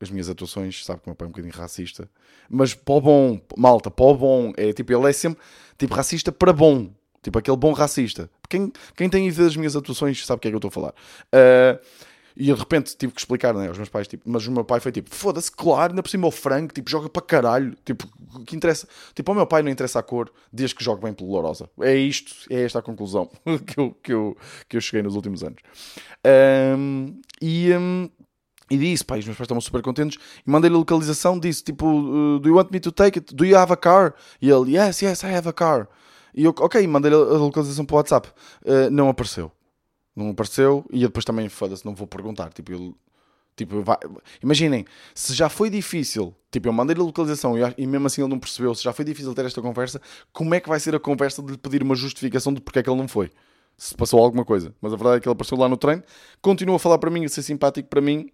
[0.00, 2.08] as minhas atuações sabe que o meu pai é um bocadinho racista,
[2.48, 5.40] mas o bom, malta, o bom, é tipo, ele é sempre,
[5.78, 6.90] tipo, racista para bom,
[7.22, 8.30] tipo, aquele bom racista.
[8.48, 10.72] Quem, quem tem ido as minhas atuações sabe o que é que eu estou a
[10.72, 10.94] falar.
[11.34, 11.80] Uh,
[12.36, 14.78] e de repente tive que explicar né, aos meus pais, tipo, mas o meu pai
[14.78, 18.06] foi tipo, foda-se, claro, ainda por cima o Frank, tipo, joga para caralho, tipo,
[18.44, 21.30] que interessa, tipo, ao meu pai não interessa a cor, desde que jogue bem pelo
[21.30, 21.70] Lourosa.
[21.80, 23.30] É isto, é esta a conclusão
[23.66, 24.36] que eu, que eu,
[24.68, 25.62] que eu cheguei nos últimos anos.
[26.78, 28.10] Um, e, um,
[28.70, 31.86] e disse, pá, os meus pais estavam super contentes, e mandei-lhe a localização, disse, tipo,
[31.86, 33.34] uh, do you want me to take it?
[33.34, 34.14] Do you have a car?
[34.40, 35.88] E ele, yes, yes, I have a car.
[36.34, 38.28] E eu, ok, mandei-lhe a localização para o WhatsApp.
[38.62, 39.50] Uh, não apareceu.
[40.14, 40.84] Não apareceu.
[40.92, 42.52] E eu depois também, foda-se, não vou perguntar.
[42.52, 42.94] Tipo, ele,
[43.56, 43.96] tipo vai...
[44.42, 48.30] imaginem, se já foi difícil, tipo, eu mandei-lhe a localização e, e, mesmo assim ele
[48.30, 50.00] não percebeu, se já foi difícil ter esta conversa,
[50.30, 52.82] como é que vai ser a conversa de lhe pedir uma justificação de porque é
[52.82, 53.30] que ele não foi?
[53.78, 54.74] Se passou alguma coisa.
[54.80, 56.02] Mas a verdade é que ele apareceu lá no treino,
[56.42, 58.30] continua a falar para mim, a ser simpático para mim,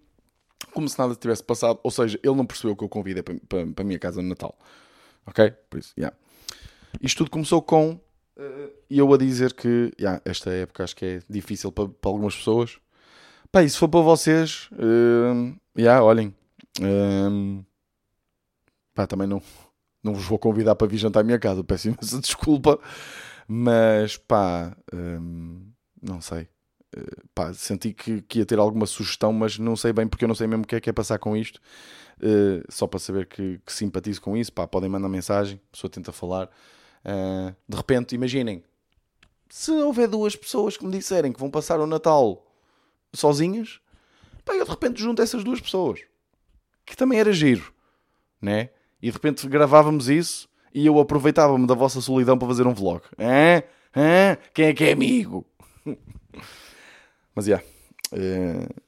[0.73, 1.79] como se nada tivesse passado.
[1.83, 4.29] Ou seja, ele não percebeu que eu convidei para, para, para a minha casa no
[4.29, 4.57] Natal.
[5.25, 5.51] Ok?
[5.69, 6.15] Por isso, yeah.
[7.01, 7.91] Isto tudo começou com
[8.37, 12.35] uh, eu a dizer que yeah, esta época acho que é difícil para, para algumas
[12.35, 12.77] pessoas.
[13.51, 16.35] Pá, e se for para vocês, uh, yeah, olhem,
[16.79, 17.65] uh,
[18.95, 19.41] pá, também não,
[20.03, 22.79] não vos vou convidar para vir jantar à minha casa, peço imensa desculpa,
[23.47, 24.75] mas pá,
[26.01, 26.47] não sei.
[27.33, 30.35] Pá, senti que, que, ia ter alguma sugestão, mas não sei bem porque eu não
[30.35, 31.59] sei mesmo o que é que é passar com isto.
[32.19, 35.89] Uh, só para saber que, que simpatizo com isso, pá, podem mandar mensagem, a pessoa
[35.89, 36.49] tenta falar.
[37.03, 38.63] Uh, de repente, imaginem,
[39.49, 42.45] se houver duas pessoas que me disserem que vão passar o Natal
[43.13, 43.79] sozinhas,
[44.45, 46.01] pá, eu de repente junto essas duas pessoas,
[46.85, 47.73] que também era giro,
[48.41, 48.69] né?
[49.01, 53.03] E de repente gravávamos isso e eu aproveitava-me da vossa solidão para fazer um vlog.
[53.19, 53.63] Hã?
[53.95, 54.37] Hã?
[54.53, 55.45] Quem é que é amigo?
[57.35, 57.61] Mas já,
[58.13, 58.81] yeah, uh,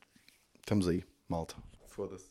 [0.60, 1.56] estamos aí, malta.
[1.88, 2.30] Foda-se.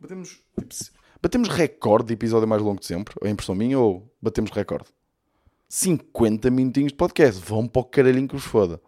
[0.00, 0.74] Batemos, tipo,
[1.20, 4.86] batemos recorde de episódio mais longo de sempre, a impressão minha, ou batemos recorde?
[5.68, 7.42] 50 minutinhos de podcast.
[7.44, 8.80] Vão para o caralhinho que vos foda.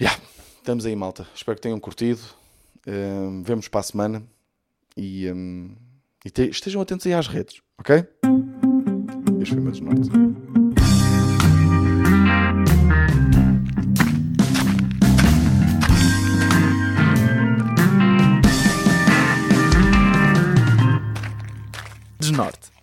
[0.00, 0.24] Já, yeah,
[0.56, 1.26] estamos aí, malta.
[1.34, 2.20] Espero que tenham curtido.
[2.86, 4.22] Um, vemos para a semana.
[4.96, 5.76] E, um,
[6.24, 8.04] e te, estejam atentos aí às redes, ok?
[9.40, 10.61] Este foi o meu desnorte.
[22.32, 22.81] Desnorte.